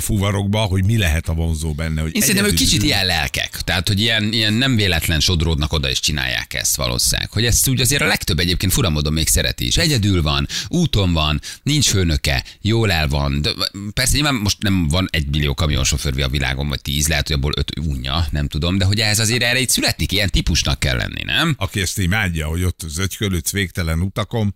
fuvarokba, 0.00 0.58
hogy 0.58 0.84
mi 0.84 0.98
lehet 0.98 1.28
a 1.28 1.32
vonzó 1.32 1.72
benne. 1.72 2.00
Hogy 2.00 2.14
Én 2.14 2.20
szerintem 2.20 2.44
ők 2.44 2.54
kicsit 2.54 2.82
ilyen 2.82 3.06
lelkek. 3.06 3.60
Tehát, 3.60 3.88
hogy 3.88 4.00
ilyen, 4.00 4.32
ilyen 4.32 4.52
nem 4.52 4.76
véletlen 4.76 5.20
sodródnak 5.20 5.72
oda 5.72 5.90
és 5.90 6.00
csinálják 6.00 6.54
ezt 6.54 6.76
valószínűleg. 6.76 7.30
Hogy 7.30 7.44
ezt 7.44 7.68
úgy 7.68 7.80
azért 7.80 8.02
a 8.02 8.06
legtöbb 8.06 8.38
egyébként 8.38 8.72
furamodon 8.72 9.12
még 9.12 9.28
szereti 9.28 9.66
is. 9.66 9.76
Egyedül 9.76 10.22
van, 10.22 10.46
úton 10.68 11.12
van, 11.12 11.40
nincs 11.62 11.88
főnöke, 11.88 12.44
jól 12.60 12.92
el 12.92 13.08
van. 13.08 13.42
De 13.42 13.50
persze 13.94 14.14
nyilván 14.14 14.34
most 14.34 14.62
nem 14.62 14.88
van 14.88 15.08
egy 15.10 15.26
millió 15.26 15.54
kamionsofőr 15.54 16.22
a 16.22 16.28
világon, 16.28 16.68
vagy 16.68 16.82
tíz, 16.82 17.08
lehet, 17.08 17.26
hogy 17.26 17.36
abból 17.36 17.52
öt 17.56 17.78
unja, 17.78 18.26
nem 18.30 18.48
tudom, 18.48 18.78
de 18.78 18.84
hogy 18.84 19.00
ez 19.00 19.18
azért 19.18 19.42
erre 19.42 19.58
itt 19.58 19.68
születik, 19.68 20.12
ilyen 20.12 20.30
típusnak 20.30 20.78
kell 20.78 20.96
lenni, 20.96 21.22
nem? 21.24 21.54
Aki 21.58 21.80
ezt 21.80 21.98
imádja, 21.98 22.46
hogy 22.46 22.62
ott 22.62 22.82
az 22.82 22.98
ögykölőc 22.98 23.52
végtelen 23.52 24.00
utakon, 24.00 24.54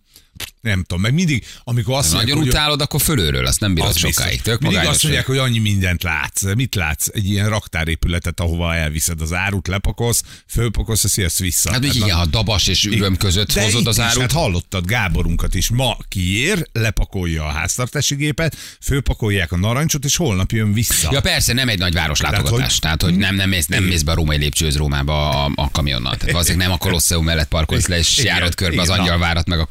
nem 0.60 0.82
tudom, 0.82 1.02
meg 1.02 1.14
mindig, 1.14 1.44
amikor 1.64 1.94
azt 1.94 2.12
Nagyon 2.12 2.38
hogy 2.38 2.48
utálod, 2.48 2.80
akkor 2.80 3.00
fölőről, 3.00 3.46
azt 3.46 3.60
nem 3.60 3.74
bírod 3.74 3.90
Az 3.90 3.96
sokáig. 3.96 4.42
Tök 4.42 4.60
Mindig 4.60 4.78
azt 4.78 5.02
mondják, 5.02 5.26
hogy 5.26 5.38
annyi 5.38 5.58
mindent 5.58 6.02
látsz. 6.02 6.42
Mit 6.54 6.74
látsz? 6.74 7.06
Egy 7.12 7.30
ilyen 7.30 7.48
raktárépületet, 7.48 8.40
ahova 8.40 8.74
elviszed 8.74 9.20
az 9.20 9.32
árut, 9.32 9.68
lepakolsz, 9.68 10.22
fölpakolsz, 10.46 11.04
azt 11.04 11.16
jössz 11.16 11.38
vissza. 11.38 11.70
Hát 11.70 11.80
még 11.80 11.94
igen, 11.94 12.16
ha 12.16 12.26
dabas 12.26 12.66
és 12.66 12.84
üröm 12.84 13.16
között 13.16 13.52
De 13.52 13.62
hozod 13.62 13.86
az 13.86 13.96
is, 13.96 14.02
árut. 14.02 14.20
Hát 14.20 14.32
hallottad 14.32 14.86
Gáborunkat 14.86 15.54
is. 15.54 15.68
Ma 15.68 15.96
kiér, 16.08 16.66
lepakolja 16.72 17.44
a 17.44 17.50
háztartási 17.50 18.14
gépet, 18.14 18.56
fölpakolják 18.80 19.52
a 19.52 19.56
narancsot, 19.56 20.04
és 20.04 20.16
holnap 20.16 20.50
jön 20.50 20.72
vissza. 20.72 21.08
Ja 21.12 21.20
persze, 21.20 21.52
nem 21.52 21.68
egy 21.68 21.78
nagy 21.78 21.92
város 21.94 22.18
Tehát, 22.18 22.34
látogatás. 22.36 22.70
hogy- 22.72 22.80
Tehát, 22.80 23.02
hogy 23.02 23.16
nem, 23.16 23.34
nem, 23.34 23.48
mész, 23.48 23.66
nem 23.66 23.84
mész 23.84 24.02
be 24.02 24.12
a 24.12 24.14
római 24.14 24.36
lépcsőhöz 24.36 24.76
Rómába 24.76 25.44
a, 25.44 25.52
a 25.54 25.70
kamionnal. 25.70 26.16
Tehát 26.16 26.32
valószínűleg 26.32 26.66
nem 26.66 26.76
a 26.76 26.78
Kolosseum 26.78 27.24
mellett 27.24 27.48
parkolsz 27.48 27.86
le, 27.86 27.98
és 27.98 28.18
Igen, 28.18 28.34
járod 28.34 28.54
körbe 28.54 28.80
az 28.80 28.86
igen, 28.86 28.96
na. 28.96 29.02
angyalvárat 29.02 29.46
meg 29.48 29.58
a 29.58 29.64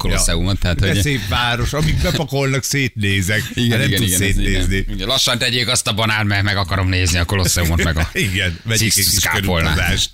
Kolosseumot. 0.58 0.58
Tehát, 0.60 0.80
De 0.80 0.86
hogy... 0.88 1.00
szép 1.00 1.28
város, 1.28 1.72
amíg 1.72 1.96
bepakolnak, 2.02 2.62
szétnézek. 2.64 3.42
Igen, 3.54 3.78
nem 3.78 3.88
igen, 3.88 4.00
tudsz 4.00 4.08
igen, 4.08 4.32
szétnézni. 4.32 4.76
igen. 4.76 4.94
Igen, 4.94 5.06
Lassan 5.06 5.38
tegyék 5.38 5.68
azt 5.68 5.86
a 5.86 5.92
banán, 5.92 6.26
mert 6.26 6.42
meg 6.42 6.56
akarom 6.56 6.88
nézni 6.88 7.18
a 7.18 7.24
Kolosseumot, 7.24 7.82
meg 7.82 7.96
a 7.96 8.10
Igen, 8.28 8.58
vegyék 8.64 8.96
egy 8.96 9.08
kis 9.10 9.24
körutazást. 9.32 10.10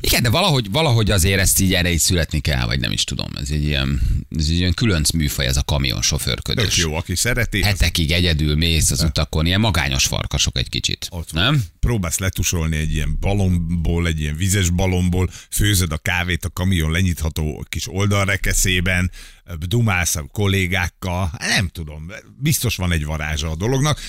Igen, 0.00 0.22
de 0.22 0.28
valahogy, 0.30 0.70
valahogy 0.70 1.10
azért 1.10 1.40
ezt 1.40 1.60
így 1.60 1.74
erre 1.74 1.90
így 1.90 1.98
születni 1.98 2.40
kell, 2.40 2.66
vagy 2.66 2.80
nem 2.80 2.92
is 2.92 3.04
tudom. 3.04 3.28
Ez 3.40 3.50
egy 3.50 3.64
ilyen, 3.64 4.00
ez 4.38 4.46
egy 4.48 4.58
ilyen 4.58 4.74
különc 4.74 5.10
műfaj, 5.10 5.46
ez 5.46 5.56
a 5.56 5.62
kamion 5.62 5.94
Tök 5.94 6.06
sofőrködés. 6.06 6.76
jó, 6.76 6.94
aki 6.94 7.14
szereti. 7.14 7.60
az 7.60 7.66
Hetekig 7.66 8.10
egyedül 8.10 8.56
mész 8.56 8.90
az 8.90 9.02
utakon, 9.02 9.46
ilyen 9.46 9.60
magányos 9.60 10.06
farkasok 10.06 10.58
egy 10.58 10.68
kicsit. 10.68 11.06
Ott 11.10 11.30
van. 11.30 11.42
nem? 11.42 11.62
Próbálsz 11.80 12.18
letusolni 12.18 12.76
egy 12.76 12.92
ilyen 12.92 13.16
balomból, 13.20 14.06
egy 14.06 14.20
ilyen 14.20 14.36
vizes 14.36 14.70
balomból, 14.70 15.30
főzöd 15.50 15.92
a 15.92 15.98
kávét 15.98 16.44
a 16.44 16.50
kamion 16.50 16.90
lenyitható 16.90 17.64
kis 17.68 17.88
oldalrekeszében, 17.88 19.10
dumálsz 19.56 20.16
a 20.16 20.28
kollégákkal, 20.32 21.30
nem 21.38 21.68
tudom, 21.68 22.12
biztos 22.36 22.76
van 22.76 22.92
egy 22.92 23.04
varázsa 23.04 23.50
a 23.50 23.56
dolognak, 23.56 24.00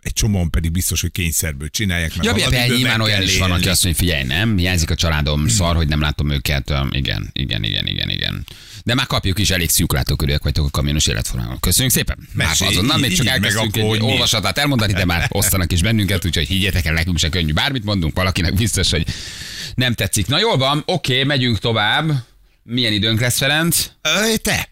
egy 0.00 0.12
csomóan 0.12 0.50
pedig 0.50 0.70
biztos, 0.70 1.00
hogy 1.00 1.12
kényszerből 1.12 1.68
csinálják. 1.68 2.14
mert 2.16 2.38
Ja, 2.38 2.48
persze, 2.48 2.74
nyilván 2.74 3.00
olyan 3.00 3.22
is 3.22 3.38
van, 3.38 3.50
aki 3.50 3.68
azt 3.68 3.84
mondja, 3.84 4.02
figyelj, 4.02 4.24
nem, 4.24 4.56
hiányzik 4.56 4.90
a 4.90 4.94
családom, 4.94 5.48
szar, 5.48 5.76
hogy 5.76 5.88
nem 5.88 6.00
látom 6.00 6.30
őket. 6.30 6.72
Igen, 6.90 7.30
igen, 7.32 7.64
igen, 7.64 7.86
igen, 7.86 8.10
igen. 8.10 8.46
De 8.84 8.94
már 8.94 9.06
kapjuk 9.06 9.38
is, 9.38 9.50
elég 9.50 9.70
szűklátókörűek 9.70 10.42
vagytok 10.42 10.66
a 10.66 10.70
kamionos 10.70 11.06
életformában. 11.06 11.60
Köszönjük 11.60 11.92
szépen. 11.92 12.28
Már 12.32 12.46
Mesélj, 12.46 12.70
azonnal 12.70 12.98
még 12.98 13.16
csak 13.16 13.26
elkezdtünk 13.26 13.76
egy 13.76 14.00
olvasatát 14.00 14.58
elmondani, 14.58 14.92
de 14.92 15.04
már 15.04 15.26
osztanak 15.30 15.72
is 15.72 15.82
bennünket, 15.82 16.24
úgyhogy 16.24 16.46
higgyétek 16.46 16.84
el, 16.84 16.92
nekünk 16.92 17.18
se 17.18 17.28
könnyű. 17.28 17.52
Bármit 17.52 17.84
mondunk, 17.84 18.16
valakinek 18.16 18.54
biztos, 18.54 18.90
hogy 18.90 19.06
nem 19.74 19.94
tetszik. 19.94 20.26
Na 20.26 20.38
jól 20.38 20.56
van, 20.56 20.82
oké, 20.86 21.24
megyünk 21.24 21.58
tovább. 21.58 22.12
Milyen 22.62 22.92
időnk 22.92 23.20
lesz, 23.20 23.36
Ferenc? 23.38 23.90
Te, 24.42 24.68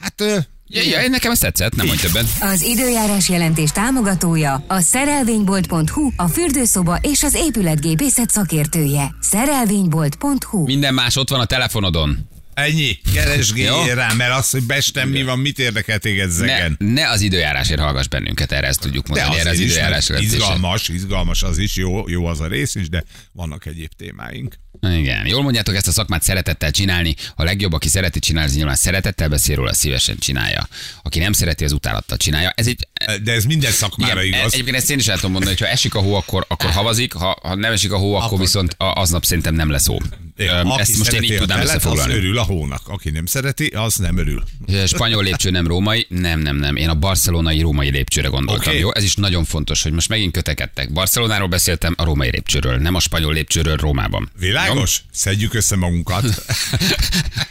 hát 0.00 0.20
ö, 0.20 0.38
Ja, 0.72 0.82
ja, 0.82 1.08
nekem 1.08 1.30
ez 1.30 1.38
tetszett, 1.38 1.74
nem 1.74 1.86
mondj 1.86 2.02
többet. 2.02 2.26
Az 2.40 2.62
időjárás 2.62 3.28
jelentés 3.28 3.70
támogatója 3.70 4.64
a 4.66 4.80
szerelvénybolt.hu, 4.80 6.10
a 6.16 6.28
fürdőszoba 6.28 6.98
és 7.02 7.22
az 7.22 7.34
épületgépészet 7.34 8.30
szakértője. 8.30 9.14
Szerelvénybolt.hu 9.20 10.64
Minden 10.64 10.94
más 10.94 11.16
ott 11.16 11.30
van 11.30 11.40
a 11.40 11.44
telefonodon. 11.44 12.18
Ennyi, 12.64 12.98
keresgéljél 13.14 13.94
rá, 13.94 14.12
mert 14.12 14.32
az, 14.38 14.50
hogy 14.50 14.62
bestem 14.62 15.08
mi 15.08 15.22
van, 15.22 15.38
mit 15.38 15.58
érdekel 15.58 15.98
téged 15.98 16.26
Ne, 16.28 16.32
zegen. 16.32 16.76
ne 16.78 17.08
az 17.10 17.20
időjárásért 17.20 17.80
hallgass 17.80 18.06
bennünket, 18.06 18.52
erre 18.52 18.66
ezt 18.66 18.80
tudjuk 18.80 19.06
mondani, 19.08 19.30
erre 19.38 19.40
az 19.50 19.54
azért 19.54 19.64
is, 19.68 19.70
időjárás 19.74 20.08
mert 20.08 20.20
jelentése. 20.22 20.36
izgalmas, 20.36 20.88
izgalmas 20.88 21.42
az 21.42 21.58
is, 21.58 21.76
jó, 21.76 22.08
jó 22.08 22.26
az 22.26 22.40
a 22.40 22.46
rész 22.46 22.74
is, 22.74 22.88
de 22.88 23.04
vannak 23.32 23.66
egyéb 23.66 23.90
témáink. 23.96 24.54
Igen, 24.82 25.26
jól 25.26 25.42
mondjátok 25.42 25.74
ezt 25.74 25.88
a 25.88 25.92
szakmát 25.92 26.22
szeretettel 26.22 26.70
csinálni. 26.70 27.14
A 27.34 27.44
legjobb, 27.44 27.72
aki 27.72 27.88
szereti 27.88 28.18
csinálni, 28.18 28.52
nyilván 28.54 28.74
szeretettel 28.76 29.28
beszél 29.28 29.56
róla, 29.56 29.74
szívesen 29.74 30.16
csinálja. 30.18 30.68
Aki 31.02 31.18
nem 31.18 31.32
szereti, 31.32 31.64
az 31.64 31.72
utálattal 31.72 32.16
csinálja. 32.16 32.52
Ez 32.56 32.66
egy, 32.66 32.88
De 33.22 33.32
ez 33.32 33.44
minden 33.44 33.70
szakmára 33.70 34.22
igen, 34.22 34.38
igaz. 34.38 34.52
egyébként 34.52 34.76
ezt 34.76 34.90
én 34.90 34.98
is 34.98 35.08
el 35.08 35.14
tudom 35.16 35.30
mondani, 35.32 35.54
hogy 35.56 35.66
ha 35.66 35.72
esik 35.72 35.94
a 35.94 36.00
hó, 36.00 36.14
akkor, 36.14 36.44
akkor 36.48 36.70
havazik, 36.70 37.12
ha, 37.12 37.38
ha 37.42 37.54
nem 37.54 37.72
esik 37.72 37.92
a 37.92 37.96
hó, 37.96 38.14
akkor, 38.14 38.26
Akkor- 38.26 38.38
viszont 38.40 38.74
aznap 38.78 39.24
szerintem 39.24 39.54
nem 39.54 39.70
lesz 39.70 39.86
hó. 39.86 39.98
Aki 40.48 40.80
Ezt 40.80 40.98
most 40.98 41.12
én 41.12 41.22
így 41.22 41.36
tudnám 41.36 41.60
az 41.60 41.64
összefoglalni. 41.64 42.14
örül 42.14 42.38
a 42.38 42.42
hónak. 42.42 42.82
Aki 42.88 43.10
nem 43.10 43.26
szereti, 43.26 43.66
az 43.66 43.96
nem 43.96 44.18
örül. 44.18 44.42
Spanyol 44.86 45.22
lépcső 45.22 45.50
nem 45.50 45.66
római, 45.66 46.06
nem, 46.08 46.40
nem, 46.40 46.56
nem. 46.56 46.76
Én 46.76 46.88
a 46.88 46.94
barcelonai 46.94 47.60
római 47.60 47.90
lépcsőre 47.90 48.28
gondoltam. 48.28 48.68
Oké. 48.72 48.78
Jó, 48.78 48.94
ez 48.94 49.04
is 49.04 49.14
nagyon 49.14 49.44
fontos, 49.44 49.82
hogy 49.82 49.92
most 49.92 50.08
megint 50.08 50.32
kötekedtek. 50.32 50.92
Barcelonáról 50.92 51.48
beszéltem, 51.48 51.94
a 51.98 52.04
római 52.04 52.30
lépcsőről, 52.30 52.76
nem 52.76 52.94
a 52.94 53.00
spanyol 53.00 53.32
lépcsőről 53.32 53.76
Rómában. 53.76 54.30
Világos? 54.38 55.02
Szedjük 55.12 55.54
össze 55.54 55.76
magunkat. 55.76 56.24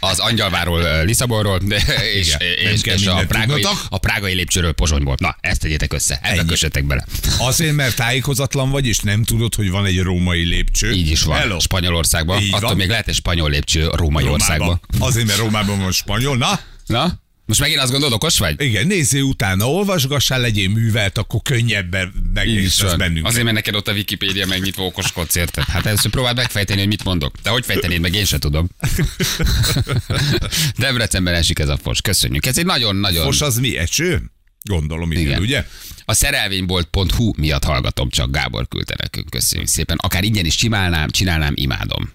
Az 0.00 0.18
Angyalváról 0.18 1.04
Lisszabonról, 1.04 1.60
és, 2.18 2.26
Igen, 2.26 2.72
és, 2.72 2.82
és 2.82 3.06
a, 3.06 3.24
prágai, 3.28 3.66
a 3.88 3.98
prágai 3.98 4.34
lépcsőről 4.34 4.72
Pozsonyból. 4.72 5.14
Na, 5.18 5.36
ezt 5.40 5.60
tegyétek 5.60 5.92
össze, 5.92 6.18
ebbe 6.22 6.44
kössetek 6.44 6.84
bele. 6.84 7.04
Azért, 7.38 7.74
mert 7.74 7.96
tájékozatlan 7.96 8.70
vagy, 8.70 8.86
és 8.86 8.98
nem 8.98 9.24
tudod, 9.24 9.54
hogy 9.54 9.70
van 9.70 9.86
egy 9.86 10.00
római 10.00 10.44
lépcső. 10.44 10.92
Így 10.92 11.10
is 11.10 11.22
van. 11.22 11.38
Hello. 11.38 11.58
Spanyolországban. 11.60 12.42
Így 12.42 12.50
van. 12.50 12.79
Még 12.80 12.88
lehet 12.88 13.08
egy 13.08 13.14
spanyol 13.14 13.50
lépcső 13.50 13.86
a 13.88 13.96
római 13.96 14.24
Rómában. 14.24 14.40
országban. 14.40 14.80
Azért, 14.98 15.26
mert 15.26 15.38
Rómában 15.38 15.80
van 15.80 15.92
spanyol. 15.92 16.36
Na, 16.36 16.60
Na? 16.86 17.20
Most 17.46 17.60
megint 17.62 17.80
azt 17.80 17.90
gondolod, 17.90 18.14
okos 18.14 18.38
vagy? 18.38 18.62
igen, 18.62 18.86
nézzél 18.86 19.22
utána, 19.22 19.70
olvasgassál, 19.70 20.40
legyél 20.40 20.68
művelt, 20.68 21.18
akkor 21.18 21.42
könnyebben 21.42 22.12
megértesz 22.34 22.80
van. 22.80 22.98
bennünket. 22.98 23.26
Azért, 23.30 23.44
mert 23.44 23.56
neked 23.56 23.74
ott 23.74 23.88
a 23.88 23.92
Wikipédia 23.92 24.46
megnyitva 24.46 24.84
okoskodsz, 24.84 25.34
érted? 25.34 25.64
Hát 25.64 25.86
először 25.86 26.10
próbáld 26.10 26.36
megfejteni, 26.36 26.78
hogy 26.78 26.88
mit 26.88 27.04
mondok. 27.04 27.34
De 27.42 27.50
hogy 27.50 27.64
fejtenéd 27.64 28.00
meg, 28.00 28.14
én 28.14 28.24
se 28.24 28.38
tudom. 28.38 28.68
Debrecenben 30.76 31.34
esik 31.34 31.58
ez 31.58 31.68
a 31.68 31.76
fos. 31.82 32.00
Köszönjük. 32.00 32.46
Ez 32.46 32.58
egy 32.58 32.64
nagyon-nagyon... 32.66 33.24
Most 33.24 33.42
az 33.42 33.58
mi? 33.58 33.76
Eső? 33.76 34.22
Gondolom, 34.62 35.12
igen, 35.12 35.24
Igen. 35.24 35.40
ugye? 35.40 35.66
A 36.04 36.14
szerelvénybolt.hu 36.14 37.32
miatt 37.36 37.64
hallgatom, 37.64 38.08
csak 38.10 38.30
Gábor 38.30 38.68
küldte 38.68 38.94
nekünk. 39.02 39.30
Köszönjük 39.30 39.68
szépen. 39.68 39.96
Akár 40.00 40.24
ingyen 40.24 40.44
is 40.44 40.54
csinálnám, 40.54 41.10
csinálnám, 41.10 41.52
imádom. 41.56 42.12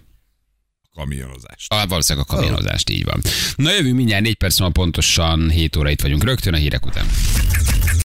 Kamionozást. 0.95 1.73
A, 1.73 1.87
valószínűleg 1.87 2.27
a 2.29 2.35
kamionozást, 2.35 2.89
így 2.89 3.03
van. 3.03 3.21
Na 3.55 3.71
jövünk 3.71 3.95
mindjárt 3.95 4.23
4 4.23 4.35
perc 4.35 4.59
múlva 4.59 4.73
pontosan 4.73 5.49
7 5.49 5.75
óra 5.75 5.89
itt 5.89 6.01
vagyunk 6.01 6.23
rögtön 6.23 6.53
a 6.53 6.57
hírek 6.57 6.85
után. 6.85 7.05